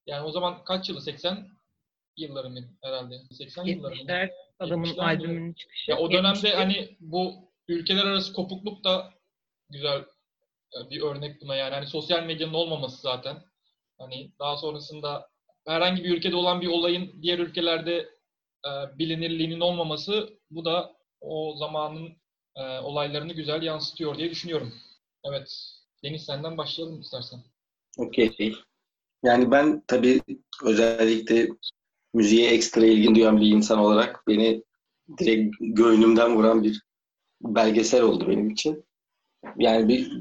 Yani 0.06 0.26
o 0.26 0.32
zaman 0.32 0.64
kaç 0.64 0.90
yılı? 0.90 1.02
80 1.02 1.48
yılları 2.18 2.50
mı 2.50 2.60
herhalde? 2.84 3.16
80 3.32 3.66
yılları 3.66 3.96
mı? 3.96 4.02
70'ler 4.02 4.32
adamın 4.60 4.86
70'ler 4.86 5.02
albümünün 5.02 5.54
çıkışı. 5.54 5.92
Ya 5.92 5.98
o 5.98 6.12
dönemde 6.12 6.48
71. 6.48 6.54
hani 6.54 6.98
bu 7.00 7.52
ülkeler 7.68 8.06
arası 8.06 8.34
kopukluk 8.34 8.84
da 8.84 9.14
güzel 9.70 10.06
e, 10.76 10.90
bir 10.90 11.02
örnek 11.02 11.42
buna 11.42 11.56
yani. 11.56 11.74
Hani 11.74 11.88
sosyal 11.88 12.24
medyanın 12.24 12.54
olmaması 12.54 13.02
zaten. 13.02 13.44
Hani 14.02 14.32
daha 14.40 14.58
sonrasında 14.58 15.30
herhangi 15.68 16.04
bir 16.04 16.18
ülkede 16.18 16.36
olan 16.36 16.62
bir 16.62 16.68
olayın 16.68 17.22
diğer 17.22 17.40
ülkelerde 17.40 17.98
e, 18.66 18.70
bilinirliğinin 19.00 19.60
olmaması 19.60 20.30
bu 20.52 20.66
da 20.66 20.96
o 21.22 21.56
zamanın 21.58 22.10
e, 22.56 22.80
olaylarını 22.80 23.34
güzel 23.34 23.64
yansıtıyor 23.64 24.18
diye 24.18 24.30
düşünüyorum. 24.30 24.74
Evet. 25.24 25.52
Deniz 26.04 26.24
senden 26.24 26.58
başlayalım 26.58 27.02
istersen. 27.02 27.40
Okey. 27.98 28.56
Yani 29.24 29.52
ben 29.52 29.84
tabii 29.88 30.22
özellikle 30.64 31.48
müziğe 32.14 32.52
ekstra 32.52 32.86
ilgin 32.86 33.16
duyan 33.16 33.42
bir 33.42 33.48
insan 33.48 33.80
olarak 33.80 34.24
beni 34.28 34.64
direkt 35.18 35.56
göğnümden 35.60 36.36
vuran 36.36 36.64
bir 36.64 36.82
belgesel 37.42 38.02
oldu 38.02 38.28
benim 38.28 38.50
için. 38.50 38.86
Yani 39.58 39.88
bir 39.88 40.12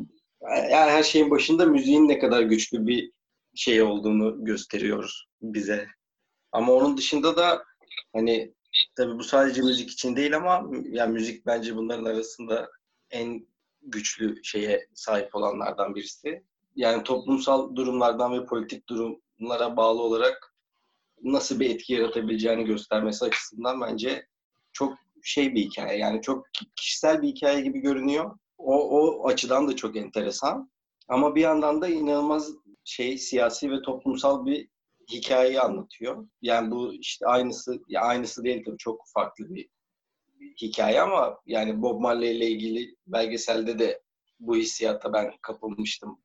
yani 0.70 0.90
her 0.90 1.02
şeyin 1.02 1.30
başında 1.30 1.66
müziğin 1.66 2.08
ne 2.08 2.18
kadar 2.18 2.42
güçlü 2.42 2.86
bir 2.86 3.12
şey 3.60 3.82
olduğunu 3.82 4.44
gösteriyor 4.44 5.24
bize. 5.42 5.88
Ama 6.52 6.72
onun 6.72 6.96
dışında 6.96 7.36
da 7.36 7.64
hani 8.12 8.54
tabii 8.96 9.18
bu 9.18 9.24
sadece 9.24 9.62
müzik 9.62 9.90
için 9.90 10.16
değil 10.16 10.36
ama 10.36 10.70
yani 10.84 11.12
müzik 11.12 11.46
bence 11.46 11.76
bunların 11.76 12.04
arasında 12.04 12.70
en 13.10 13.46
güçlü 13.82 14.44
şeye 14.44 14.88
sahip 14.94 15.34
olanlardan 15.34 15.94
birisi. 15.94 16.44
Yani 16.76 17.02
toplumsal 17.02 17.76
durumlardan 17.76 18.32
ve 18.32 18.46
politik 18.46 18.88
durumlara 18.88 19.76
bağlı 19.76 20.02
olarak 20.02 20.54
nasıl 21.22 21.60
bir 21.60 21.70
etki 21.70 21.92
yaratabileceğini 21.92 22.64
göstermesi 22.64 23.24
açısından 23.24 23.80
bence 23.80 24.26
çok 24.72 24.94
şey 25.22 25.54
bir 25.54 25.62
hikaye. 25.62 25.98
Yani 25.98 26.22
çok 26.22 26.46
kişisel 26.76 27.22
bir 27.22 27.28
hikaye 27.28 27.60
gibi 27.60 27.80
görünüyor. 27.80 28.38
O, 28.58 29.00
o 29.00 29.28
açıdan 29.28 29.68
da 29.68 29.76
çok 29.76 29.96
enteresan. 29.96 30.70
Ama 31.08 31.34
bir 31.34 31.40
yandan 31.40 31.82
da 31.82 31.88
inanılmaz 31.88 32.52
şey 32.84 33.18
siyasi 33.18 33.70
ve 33.70 33.82
toplumsal 33.82 34.46
bir 34.46 34.68
hikayeyi 35.12 35.60
anlatıyor. 35.60 36.28
Yani 36.42 36.70
bu 36.70 36.94
işte 36.94 37.26
aynısı 37.26 37.80
ya 37.88 38.00
aynısı 38.00 38.44
değil 38.44 38.64
tabii 38.64 38.78
çok 38.78 39.02
farklı 39.14 39.54
bir 39.54 39.68
hikaye 40.62 41.00
ama 41.00 41.38
yani 41.46 41.82
Bob 41.82 42.00
Marley 42.00 42.36
ile 42.36 42.46
ilgili 42.50 42.96
belgeselde 43.06 43.78
de 43.78 44.02
bu 44.40 44.56
hissiyata 44.56 45.12
ben 45.12 45.32
kapılmıştım. 45.42 46.20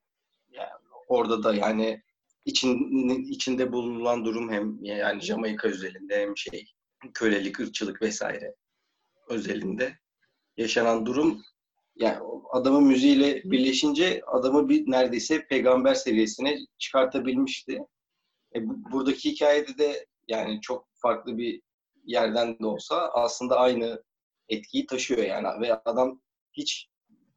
Yani 0.50 0.70
orada 1.08 1.42
da 1.42 1.54
yani 1.54 2.02
için, 2.44 3.08
içinde 3.24 3.72
bulunan 3.72 4.24
durum 4.24 4.52
hem 4.52 4.84
yani 4.84 5.20
Jamaika 5.20 5.68
özelinde 5.68 6.20
hem 6.20 6.36
şey 6.36 6.66
kölelik, 7.14 7.60
ırkçılık 7.60 8.02
vesaire 8.02 8.54
özelinde 9.28 9.98
yaşanan 10.56 11.06
durum 11.06 11.42
yani 11.96 12.18
adamın 12.52 12.84
müziğiyle 12.84 13.42
birleşince 13.44 14.22
adamı 14.26 14.68
bir 14.68 14.90
neredeyse 14.90 15.46
peygamber 15.46 15.94
seviyesine 15.94 16.58
çıkartabilmişti. 16.78 17.78
E, 18.54 18.68
bu, 18.68 18.92
buradaki 18.92 19.30
hikayede 19.30 19.78
de 19.78 20.06
yani 20.28 20.60
çok 20.60 20.88
farklı 20.94 21.38
bir 21.38 21.62
yerden 22.04 22.58
de 22.58 22.66
olsa 22.66 23.10
aslında 23.14 23.58
aynı 23.58 24.02
etkiyi 24.48 24.86
taşıyor 24.86 25.22
yani 25.22 25.60
ve 25.60 25.80
adam 25.84 26.20
hiç 26.52 26.88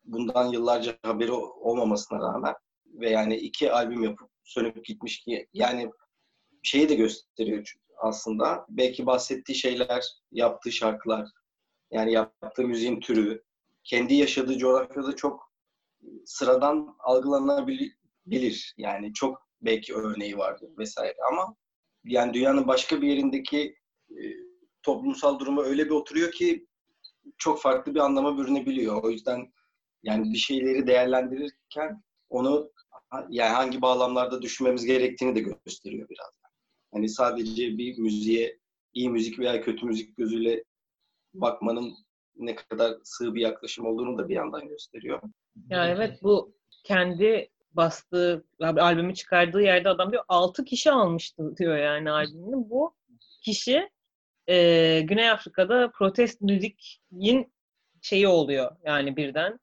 bundan 0.04 0.52
yıllarca 0.52 0.98
haberi 1.04 1.32
olmamasına 1.32 2.20
rağmen 2.20 2.56
ve 2.86 3.10
yani 3.10 3.36
iki 3.36 3.72
albüm 3.72 4.04
yapıp 4.04 4.30
sönüp 4.44 4.86
gitmiş 4.86 5.20
ki 5.20 5.48
yani 5.54 5.92
şeyi 6.64 6.90
de 6.90 6.96
gösteriyor 6.96 7.74
aslında. 7.98 8.66
Belki 8.70 9.06
bahsettiği 9.06 9.56
şeyler, 9.58 10.06
yaptığı 10.32 10.72
şarkılar, 10.72 11.30
yani 11.92 12.12
yaptığı 12.12 12.64
müziğin 12.64 13.00
türü, 13.00 13.44
kendi 13.90 14.14
yaşadığı 14.14 14.58
coğrafyada 14.58 15.16
çok 15.16 15.54
sıradan 16.26 16.96
algılanabilir. 17.00 18.74
Yani 18.78 19.14
çok 19.14 19.48
belki 19.62 19.96
örneği 19.96 20.38
vardır 20.38 20.70
vesaire 20.78 21.16
ama 21.32 21.56
yani 22.04 22.34
dünyanın 22.34 22.68
başka 22.68 23.02
bir 23.02 23.08
yerindeki 23.08 23.76
e, 24.10 24.22
toplumsal 24.84 25.40
duruma 25.40 25.64
öyle 25.64 25.86
bir 25.86 25.90
oturuyor 25.90 26.32
ki 26.32 26.68
çok 27.38 27.62
farklı 27.62 27.96
bir 27.96 28.00
anlama 28.00 28.38
bürünebiliyor. 28.38 29.04
O 29.04 29.10
yüzden 29.10 29.54
yani 30.04 30.34
bir 30.34 30.38
şeyleri 30.38 30.88
değerlendirirken 30.88 32.04
onu 32.30 32.72
yani 33.30 33.54
hangi 33.54 33.82
bağlamlarda 33.82 34.42
düşünmemiz 34.42 34.86
gerektiğini 34.86 35.36
de 35.36 35.40
gösteriyor 35.40 36.10
biraz. 36.10 36.32
Hani 36.94 37.10
sadece 37.10 37.78
bir 37.78 37.98
müziğe 37.98 38.60
iyi 38.94 39.10
müzik 39.10 39.40
veya 39.40 39.62
kötü 39.62 39.86
müzik 39.86 40.18
gözüyle 40.18 40.64
bakmanın 41.34 41.96
ne 42.40 42.56
kadar 42.56 42.98
sığ 43.04 43.36
bir 43.36 43.42
yaklaşım 43.42 43.86
olduğunu 43.86 44.18
da 44.18 44.30
bir 44.30 44.36
yandan 44.36 44.68
gösteriyor. 44.68 45.22
Ya 45.70 45.88
evet 45.88 46.24
bu 46.24 46.56
kendi 46.84 47.50
bastığı 47.72 48.46
albümü 48.60 49.14
çıkardığı 49.14 49.62
yerde 49.62 49.90
adam 49.90 50.12
diyor 50.12 50.24
6 50.28 50.66
kişi 50.66 50.92
almıştı 50.92 51.58
diyor 51.58 51.78
yani 51.78 52.12
albümünü. 52.12 52.70
Bu 52.70 52.96
kişi 53.42 53.90
e, 54.48 55.02
Güney 55.02 55.30
Afrika'da 55.30 55.92
protest 55.92 56.42
müzikin 56.42 57.54
şeyi 58.02 58.28
oluyor 58.28 58.76
yani 58.84 59.18
birden. 59.18 59.60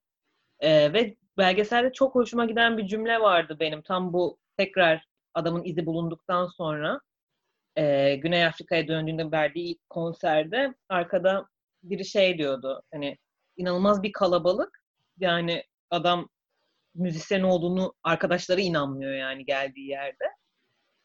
E, 0.60 0.92
ve 0.92 1.16
belgeselde 1.38 1.92
çok 1.92 2.14
hoşuma 2.14 2.44
giden 2.44 2.78
bir 2.78 2.86
cümle 2.86 3.20
vardı 3.20 3.56
benim. 3.60 3.82
Tam 3.82 4.12
bu 4.12 4.38
tekrar 4.56 5.06
adamın 5.34 5.64
izi 5.64 5.86
bulunduktan 5.86 6.46
sonra 6.46 7.00
e, 7.76 8.16
Güney 8.16 8.46
Afrika'ya 8.46 8.88
döndüğünde 8.88 9.30
verdiği 9.30 9.78
konserde 9.88 10.74
arkada 10.88 11.46
biri 11.90 12.04
şey 12.04 12.38
diyordu. 12.38 12.82
Hani 12.92 13.18
inanılmaz 13.56 14.02
bir 14.02 14.12
kalabalık. 14.12 14.82
Yani 15.18 15.64
adam 15.90 16.28
müzisyen 16.94 17.42
olduğunu 17.42 17.94
arkadaşları 18.02 18.60
inanmıyor 18.60 19.12
yani 19.12 19.44
geldiği 19.44 19.88
yerde. 19.88 20.24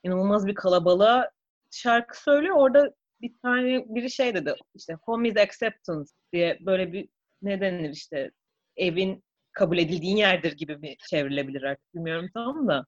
İnanılmaz 0.04 0.48
bir 0.48 0.56
kalabalığa 0.56 1.32
şarkı 1.72 2.24
söylüyor. 2.24 2.56
Orada 2.56 2.94
bir 3.22 3.34
tane 3.42 3.86
biri 3.88 4.12
şey 4.12 4.36
dedi 4.36 4.56
işte 4.76 4.94
home 4.94 5.30
is 5.30 5.38
acceptance 5.38 6.10
diye 6.34 6.58
böyle 6.62 6.94
bir 6.94 7.10
ne 7.42 7.62
denir 7.62 7.90
işte 7.90 8.32
evin 8.76 9.24
kabul 9.52 9.78
edildiğin 9.78 10.18
yerdir 10.18 10.52
gibi 10.52 10.78
mi 10.78 10.96
çevrilebilir 11.10 11.64
artık 11.64 11.96
bilmiyorum 11.96 12.30
tamam 12.34 12.68
da. 12.68 12.86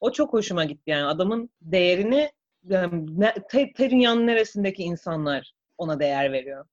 O 0.00 0.12
çok 0.12 0.32
hoşuma 0.32 0.64
gitti 0.64 0.90
yani 0.90 1.04
adamın 1.04 1.50
değerini 1.60 2.30
yani 2.64 3.06
te, 3.50 3.72
te 3.72 3.90
dünyanın 3.90 4.26
neresindeki 4.26 4.82
insanlar 4.82 5.52
ona 5.78 6.00
değer 6.00 6.32
veriyor. 6.32 6.66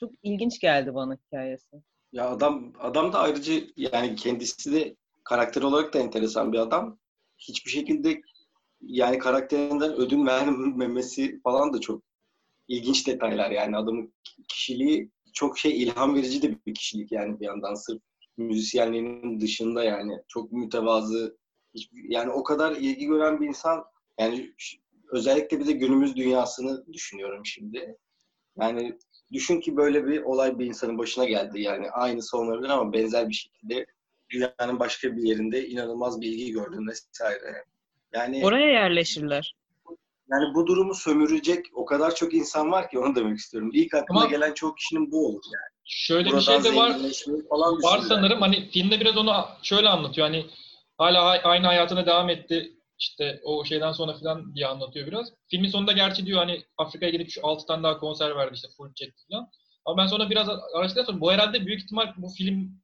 Çok 0.00 0.12
ilginç 0.22 0.60
geldi 0.60 0.94
bana 0.94 1.14
hikayesi. 1.14 1.82
Ya 2.12 2.28
adam 2.28 2.72
adam 2.80 3.12
da 3.12 3.18
ayrıca 3.18 3.54
yani 3.76 4.16
kendisi 4.16 4.72
de 4.72 4.96
karakter 5.24 5.62
olarak 5.62 5.94
da 5.94 5.98
enteresan 5.98 6.52
bir 6.52 6.58
adam. 6.58 6.98
Hiçbir 7.38 7.70
şekilde 7.70 8.22
yani 8.80 9.18
karakterinden 9.18 9.92
ödün 9.92 10.26
vermemesi 10.26 11.40
falan 11.40 11.72
da 11.72 11.80
çok 11.80 12.02
ilginç 12.68 13.06
detaylar 13.06 13.50
yani 13.50 13.76
adamın 13.76 14.12
kişiliği 14.48 15.10
çok 15.32 15.58
şey 15.58 15.82
ilham 15.82 16.14
verici 16.14 16.42
de 16.42 16.58
bir 16.66 16.74
kişilik 16.74 17.12
yani 17.12 17.40
bir 17.40 17.46
yandan 17.46 17.74
sırf 17.74 18.02
müzisyenliğinin 18.36 19.40
dışında 19.40 19.84
yani 19.84 20.22
çok 20.28 20.52
mütevazı 20.52 21.38
yani 21.92 22.30
o 22.30 22.42
kadar 22.42 22.72
ilgi 22.76 23.06
gören 23.06 23.40
bir 23.40 23.48
insan 23.48 23.84
yani 24.18 24.52
özellikle 25.08 25.60
bir 25.60 25.66
de 25.66 25.72
günümüz 25.72 26.16
dünyasını 26.16 26.92
düşünüyorum 26.92 27.46
şimdi. 27.46 27.96
Yani 28.60 28.98
düşün 29.32 29.60
ki 29.60 29.76
böyle 29.76 30.06
bir 30.06 30.22
olay 30.22 30.58
bir 30.58 30.66
insanın 30.66 30.98
başına 30.98 31.24
geldi 31.24 31.60
yani 31.60 31.90
aynısı 31.90 32.38
olabilir 32.38 32.68
ama 32.68 32.92
benzer 32.92 33.28
bir 33.28 33.34
şekilde 33.34 33.86
dünyanın 34.30 34.78
başka 34.78 35.16
bir 35.16 35.22
yerinde 35.22 35.68
inanılmaz 35.68 36.20
bir 36.20 36.26
ilgi 36.26 36.52
gördün 36.52 36.88
vesaire. 36.88 37.64
Yani 38.12 38.44
oraya 38.44 38.70
yerleşirler. 38.72 39.54
Yani 40.30 40.54
bu 40.54 40.66
durumu 40.66 40.94
sömürecek 40.94 41.66
o 41.74 41.84
kadar 41.84 42.14
çok 42.14 42.34
insan 42.34 42.72
var 42.72 42.90
ki 42.90 42.98
onu 42.98 43.14
demek 43.14 43.38
istiyorum. 43.38 43.70
İlk 43.72 43.94
aklıma 43.94 44.20
Ama 44.20 44.30
gelen 44.30 44.54
çok 44.54 44.78
kişinin 44.78 45.12
bu 45.12 45.26
olur 45.26 45.42
yani. 45.44 45.78
Şöyle 45.84 46.30
Buradan 46.30 46.58
bir 46.58 46.62
şey 46.62 46.72
de 46.72 46.76
var. 46.76 46.96
Falan 47.48 47.82
var 47.82 48.00
sanırım 48.08 48.40
hani 48.40 48.70
filmde 48.70 49.00
biraz 49.00 49.16
onu 49.16 49.32
şöyle 49.62 49.88
anlatıyor. 49.88 50.26
Hani 50.26 50.46
hala 50.98 51.22
aynı 51.42 51.66
hayatına 51.66 52.06
devam 52.06 52.28
etti. 52.28 52.72
İşte 52.98 53.40
o 53.44 53.64
şeyden 53.64 53.92
sonra 53.92 54.14
falan 54.14 54.54
diye 54.54 54.66
anlatıyor 54.66 55.06
biraz. 55.06 55.32
Filmin 55.50 55.68
sonunda 55.68 55.92
gerçi 55.92 56.26
diyor 56.26 56.38
hani 56.38 56.62
Afrika'ya 56.78 57.12
gidip 57.12 57.30
şu 57.30 57.46
6 57.46 57.66
tane 57.66 57.82
daha 57.82 57.98
konser 57.98 58.36
verdi 58.36 58.54
işte 58.54 58.68
full 58.76 58.94
çekti 58.94 59.22
falan. 59.30 59.50
Ama 59.84 60.02
ben 60.02 60.06
sonra 60.06 60.30
biraz 60.30 60.48
araştırdıktan 60.48 61.12
sonra 61.12 61.20
bu 61.20 61.32
herhalde 61.32 61.66
büyük 61.66 61.82
ihtimal 61.82 62.12
bu 62.16 62.28
film 62.28 62.82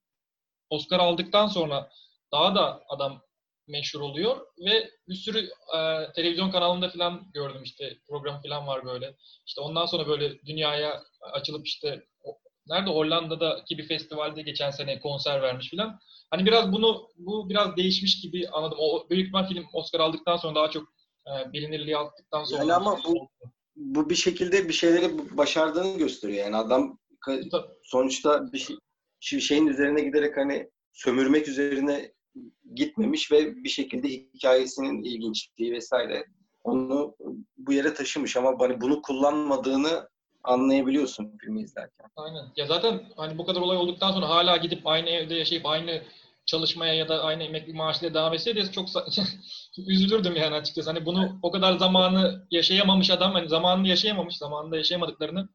Oscar 0.71 1.01
aldıktan 1.01 1.47
sonra 1.47 1.91
daha 2.33 2.55
da 2.55 2.83
adam 2.89 3.23
meşhur 3.69 4.01
oluyor 4.01 4.47
ve 4.59 4.91
bir 5.09 5.15
sürü 5.15 5.51
e, 5.77 6.13
televizyon 6.13 6.51
kanalında 6.51 6.89
falan 6.89 7.31
gördüm 7.35 7.63
işte 7.63 7.99
program 8.09 8.43
falan 8.43 8.67
var 8.67 8.85
böyle. 8.85 9.17
İşte 9.47 9.61
ondan 9.61 9.87
sonra 9.87 10.07
böyle 10.07 10.43
dünyaya 10.47 11.03
açılıp 11.33 11.67
işte 11.67 12.05
nerede 12.67 12.91
Hollanda'daki 12.91 13.79
bir 13.79 13.89
festivalde 13.89 14.43
geçen 14.43 14.71
sene 14.71 15.01
konser 15.01 15.43
vermiş 15.43 15.71
falan. 15.71 16.01
Hani 16.31 16.47
biraz 16.47 16.73
bunu 16.73 17.09
bu 17.17 17.49
biraz 17.49 17.77
değişmiş 17.77 18.21
gibi 18.21 18.49
anladım. 18.49 18.79
O 18.81 19.07
büyük 19.11 19.27
ihtimal 19.27 19.49
film 19.49 19.65
Oscar 19.73 20.01
aldıktan 20.01 20.37
sonra 20.37 20.55
daha 20.55 20.71
çok 20.71 20.83
e, 21.27 21.53
bilinirliği 21.53 21.97
aldıktan 21.97 22.45
sonra. 22.45 22.61
Yani 22.61 22.75
ama 22.75 22.99
bu 23.05 23.29
bu 23.77 24.11
bir 24.11 24.15
şekilde 24.15 24.69
bir 24.69 24.73
şeyleri 24.73 25.37
başardığını 25.37 25.99
gösteriyor. 25.99 26.45
Yani 26.45 26.57
adam 26.57 26.99
sonuçta 27.83 28.53
bir 28.53 28.77
şey, 29.21 29.41
şeyin 29.41 29.67
üzerine 29.67 30.01
giderek 30.01 30.37
hani 30.37 30.71
sömürmek 30.93 31.49
üzerine 31.49 32.13
gitmemiş 32.75 33.33
ve 33.33 33.57
bir 33.57 33.69
şekilde 33.69 34.09
hikayesinin 34.09 35.03
ilginçliği 35.03 35.73
vesaire 35.73 36.25
onu 36.65 37.17
bu 37.57 37.73
yere 37.73 37.95
taşımış 37.95 38.37
ama 38.37 38.55
hani 38.59 38.81
bunu 38.81 39.03
kullanmadığını 39.03 40.09
anlayabiliyorsun 40.45 41.39
filmi 41.41 41.63
izlerken. 41.63 42.07
Aynen. 42.17 42.45
Ya 42.57 42.67
zaten 42.67 43.03
hani 43.17 43.39
bu 43.39 43.47
kadar 43.47 43.61
olay 43.61 43.77
olduktan 43.77 44.13
sonra 44.13 44.29
hala 44.29 44.57
gidip 44.57 44.87
aynı 44.87 45.11
evde 45.11 45.35
yaşayıp 45.35 45.67
aynı 45.67 46.03
çalışmaya 46.47 46.95
ya 46.95 47.09
da 47.09 47.23
aynı 47.23 47.43
emekli 47.43 47.73
maaşıyla 47.73 48.15
devam 48.15 48.35
etseydi 48.35 48.73
çok 48.73 48.89
üzülürdüm 49.79 50.37
yani 50.37 50.55
açıkçası. 50.55 50.91
Hani 50.91 51.07
bunu 51.07 51.39
o 51.43 51.51
kadar 51.51 51.79
zamanı 51.79 52.47
yaşayamamış 52.51 53.11
adam, 53.11 53.33
hani 53.33 53.49
zamanını 53.49 53.89
yaşayamamış, 53.89 54.37
zamanında 54.37 54.77
yaşayamadıklarını 54.77 55.49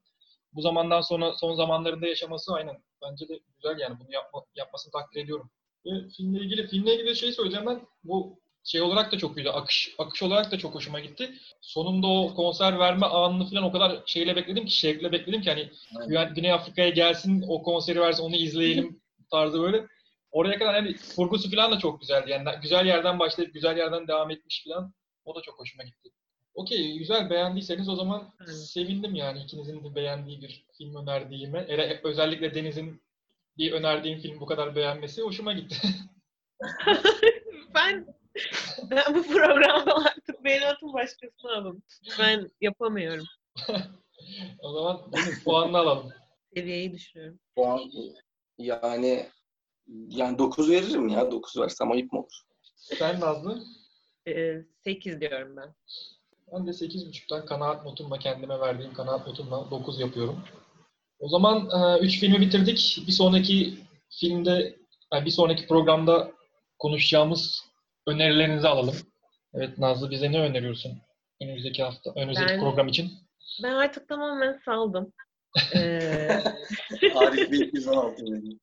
bu 0.53 0.61
zamandan 0.61 1.01
sonra 1.01 1.33
son 1.33 1.55
zamanlarında 1.55 2.07
yaşaması 2.07 2.53
aynen 2.53 2.83
bence 3.01 3.27
de 3.29 3.39
güzel 3.55 3.79
yani 3.79 3.99
bunu 3.99 4.13
yapma, 4.13 4.43
yapmasını 4.55 4.91
takdir 4.91 5.23
ediyorum. 5.23 5.51
Ve 5.85 6.09
filmle 6.17 6.39
ilgili 6.39 6.67
filmle 6.67 6.95
ilgili 6.95 7.15
şey 7.15 7.31
söyleyeceğim 7.31 7.65
ben 7.65 7.81
bu 8.03 8.39
şey 8.71 8.81
olarak 8.81 9.11
da 9.11 9.17
çok 9.17 9.37
iyiydi. 9.37 9.49
Akış 9.51 9.95
akış 9.97 10.23
olarak 10.23 10.51
da 10.51 10.57
çok 10.57 10.75
hoşuma 10.75 10.99
gitti. 10.99 11.33
Sonunda 11.61 12.07
o 12.07 12.33
konser 12.35 12.79
verme 12.79 13.05
anını 13.05 13.49
falan 13.49 13.63
o 13.63 13.71
kadar 13.71 14.03
şeyle 14.05 14.35
bekledim 14.35 14.65
ki 14.65 14.71
şevkle 14.77 15.11
bekledim 15.11 15.41
ki 15.41 15.49
hani 15.49 15.69
yani 16.09 16.33
Güney 16.33 16.51
Afrika'ya 16.53 16.89
gelsin 16.89 17.45
o 17.47 17.63
konseri 17.63 18.01
versin 18.01 18.23
onu 18.23 18.35
izleyelim 18.35 19.01
tarzı 19.31 19.61
böyle. 19.61 19.85
oraya 20.31 20.59
kadar 20.59 20.73
hani 20.75 20.95
kurgusu 21.15 21.51
falan 21.51 21.71
da 21.71 21.79
çok 21.79 22.01
güzeldi. 22.01 22.31
Yani 22.31 22.49
güzel 22.61 22.85
yerden 22.85 23.19
başlayıp 23.19 23.53
güzel 23.53 23.77
yerden 23.77 24.07
devam 24.07 24.31
etmiş 24.31 24.63
falan. 24.67 24.93
O 25.25 25.35
da 25.35 25.41
çok 25.41 25.59
hoşuma 25.59 25.83
gitti. 25.83 26.09
Okey, 26.53 26.97
güzel 26.97 27.29
beğendiyseniz 27.29 27.89
o 27.89 27.95
zaman 27.95 28.33
Evet. 28.39 28.55
sevindim 28.55 29.15
yani 29.15 29.43
ikinizin 29.43 29.83
de 29.83 29.95
beğendiği 29.95 30.41
bir 30.41 30.65
film 30.77 30.95
önerdiğime. 30.95 31.65
Ele- 31.69 32.01
Özellikle 32.03 32.53
Deniz'in 32.55 33.01
bir 33.57 33.71
önerdiğim 33.71 34.19
film 34.19 34.39
bu 34.39 34.45
kadar 34.45 34.75
beğenmesi 34.75 35.21
hoşuma 35.21 35.53
gitti. 35.53 35.75
ben 37.75 38.05
ben 38.91 39.15
bu 39.15 39.23
programda 39.23 39.95
artık 39.95 40.43
beni 40.43 40.65
atın 40.65 40.93
başkasına 40.93 41.53
alın. 41.57 41.83
Ben 42.19 42.51
yapamıyorum. 42.61 43.25
o 44.59 44.73
zaman 44.73 45.11
Deniz 45.11 45.43
puanını 45.43 45.77
alalım. 45.77 46.11
Seviyeyi 46.55 46.93
düşürüyorum. 46.93 47.39
Puan 47.55 47.91
yani 48.57 49.29
yani 50.07 50.37
9 50.37 50.69
veririm 50.69 51.09
ya. 51.09 51.31
9 51.31 51.57
versem 51.57 51.91
ayıp 51.91 52.13
mı 52.13 52.19
olur? 52.19 52.41
Sen 52.75 53.19
Nazlı? 53.19 53.63
Ee, 54.27 54.61
8 54.83 55.21
diyorum 55.21 55.57
ben. 55.57 55.75
Ben 56.53 56.67
de 56.67 56.71
8.5'tan 56.71 57.45
kanaat 57.45 57.85
notumla 57.85 58.19
kendime 58.19 58.59
verdiğim 58.59 58.93
kanaat 58.93 59.27
notumla 59.27 59.71
9 59.71 59.99
yapıyorum. 59.99 60.43
O 61.19 61.29
zaman 61.29 61.69
3 62.01 62.19
filmi 62.19 62.41
bitirdik. 62.41 63.03
Bir 63.07 63.11
sonraki 63.11 63.79
filmde, 64.09 64.75
yani 65.13 65.25
bir 65.25 65.31
sonraki 65.31 65.67
programda 65.67 66.31
konuşacağımız 66.79 67.68
önerilerinizi 68.07 68.67
alalım. 68.67 68.95
Evet 69.53 69.77
Nazlı 69.77 70.11
bize 70.11 70.31
ne 70.31 70.39
öneriyorsun 70.41 70.91
önümüzdeki 71.41 71.83
hafta, 71.83 72.13
önümüzdeki 72.15 72.49
Ben- 72.49 72.59
program 72.59 72.87
için? 72.87 73.11
Ben 73.63 73.71
artık 73.71 74.07
tamamen 74.09 74.59
saldım. 74.65 75.13
Arif 77.15 77.51
Bey 77.51 77.59
216 77.59 78.23
veriyorum. 78.23 78.59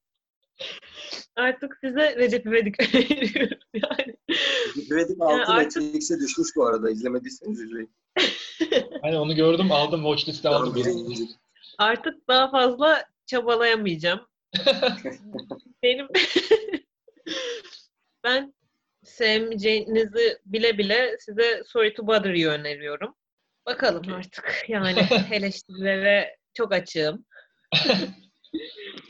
artık 1.36 1.78
size 1.84 2.16
Recep 2.16 2.46
İvedik 2.46 2.80
öneriyorum. 2.94 3.58
Yani 3.74 4.16
Vedik 4.90 5.20
6 5.22 5.52
artık- 5.52 5.82
Netflix'e 5.82 6.18
düşmüş 6.20 6.48
bu 6.56 6.66
arada. 6.66 6.90
İzlemediyseniz 6.90 7.60
izleyin. 7.60 7.90
Hani 9.02 9.18
onu 9.18 9.34
gördüm, 9.34 9.72
aldım, 9.72 10.02
watchlist'e 10.02 10.48
aldım. 10.48 10.82
Artık 11.78 12.28
daha 12.28 12.50
fazla 12.50 13.04
çabalayamayacağım. 13.26 14.20
Benim 15.82 16.08
ben 18.24 18.54
sevmeyeceğinizi 19.16 20.38
bile 20.46 20.78
bile 20.78 21.16
size 21.20 21.62
Sorry 21.66 21.94
to 21.94 22.06
Bother 22.06 22.34
You 22.34 22.52
öneriyorum. 22.52 23.14
Bakalım 23.66 24.12
artık. 24.12 24.64
Yani 24.68 24.94
eleştirilere 25.32 26.36
çok 26.54 26.72
açığım. 26.72 27.24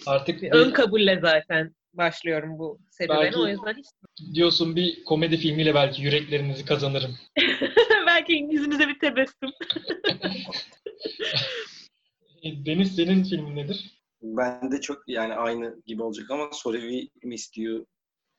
Artık 0.06 0.42
Bir 0.42 0.52
ön 0.52 0.70
kabulle 0.70 1.18
zaten 1.22 1.74
başlıyorum 1.92 2.58
bu 2.58 2.78
serüvene. 2.90 3.20
Belki- 3.20 3.38
O 3.38 3.48
yüzden 3.48 3.74
hiç 3.74 3.86
diyorsun 4.34 4.76
bir 4.76 5.04
komedi 5.04 5.36
filmiyle 5.36 5.74
belki 5.74 6.02
yüreklerinizi 6.02 6.64
kazanırım. 6.64 7.16
belki 8.06 8.32
yüzünüze 8.50 8.88
bir 8.88 8.98
tebessüm. 8.98 9.50
Deniz 12.66 12.96
senin 12.96 13.24
filmin 13.24 13.56
nedir? 13.56 14.02
Ben 14.22 14.72
de 14.72 14.80
çok 14.80 15.02
yani 15.06 15.34
aynı 15.34 15.82
gibi 15.86 16.02
olacak 16.02 16.30
ama 16.30 16.48
Sorry 16.52 16.80
We 16.80 17.28
Missed 17.28 17.62
You 17.62 17.86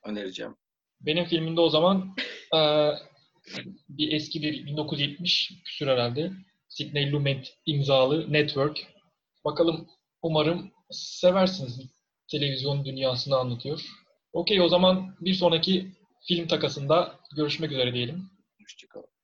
önereceğim. 0.04 0.56
Benim 1.00 1.24
filmimde 1.24 1.60
o 1.60 1.68
zaman 1.68 2.14
eee, 2.54 2.94
bir 3.88 4.12
eski 4.12 4.42
bir 4.42 4.66
1970 4.66 5.52
küsur 5.64 5.86
herhalde. 5.86 6.32
Sidney 6.68 7.12
Lumet 7.12 7.54
imzalı 7.66 8.32
Network. 8.32 8.78
Bakalım 9.44 9.88
umarım 10.22 10.72
seversiniz. 10.90 11.80
Televizyon 12.30 12.84
dünyasını 12.84 13.36
anlatıyor. 13.36 13.80
Okey 14.32 14.60
o 14.60 14.68
zaman 14.68 15.16
bir 15.20 15.34
sonraki 15.34 15.92
film 16.28 16.46
takasında 16.46 17.20
görüşmek 17.36 17.72
üzere 17.72 17.94
diyelim. 17.94 18.30
Hoşçakalın. 18.62 19.17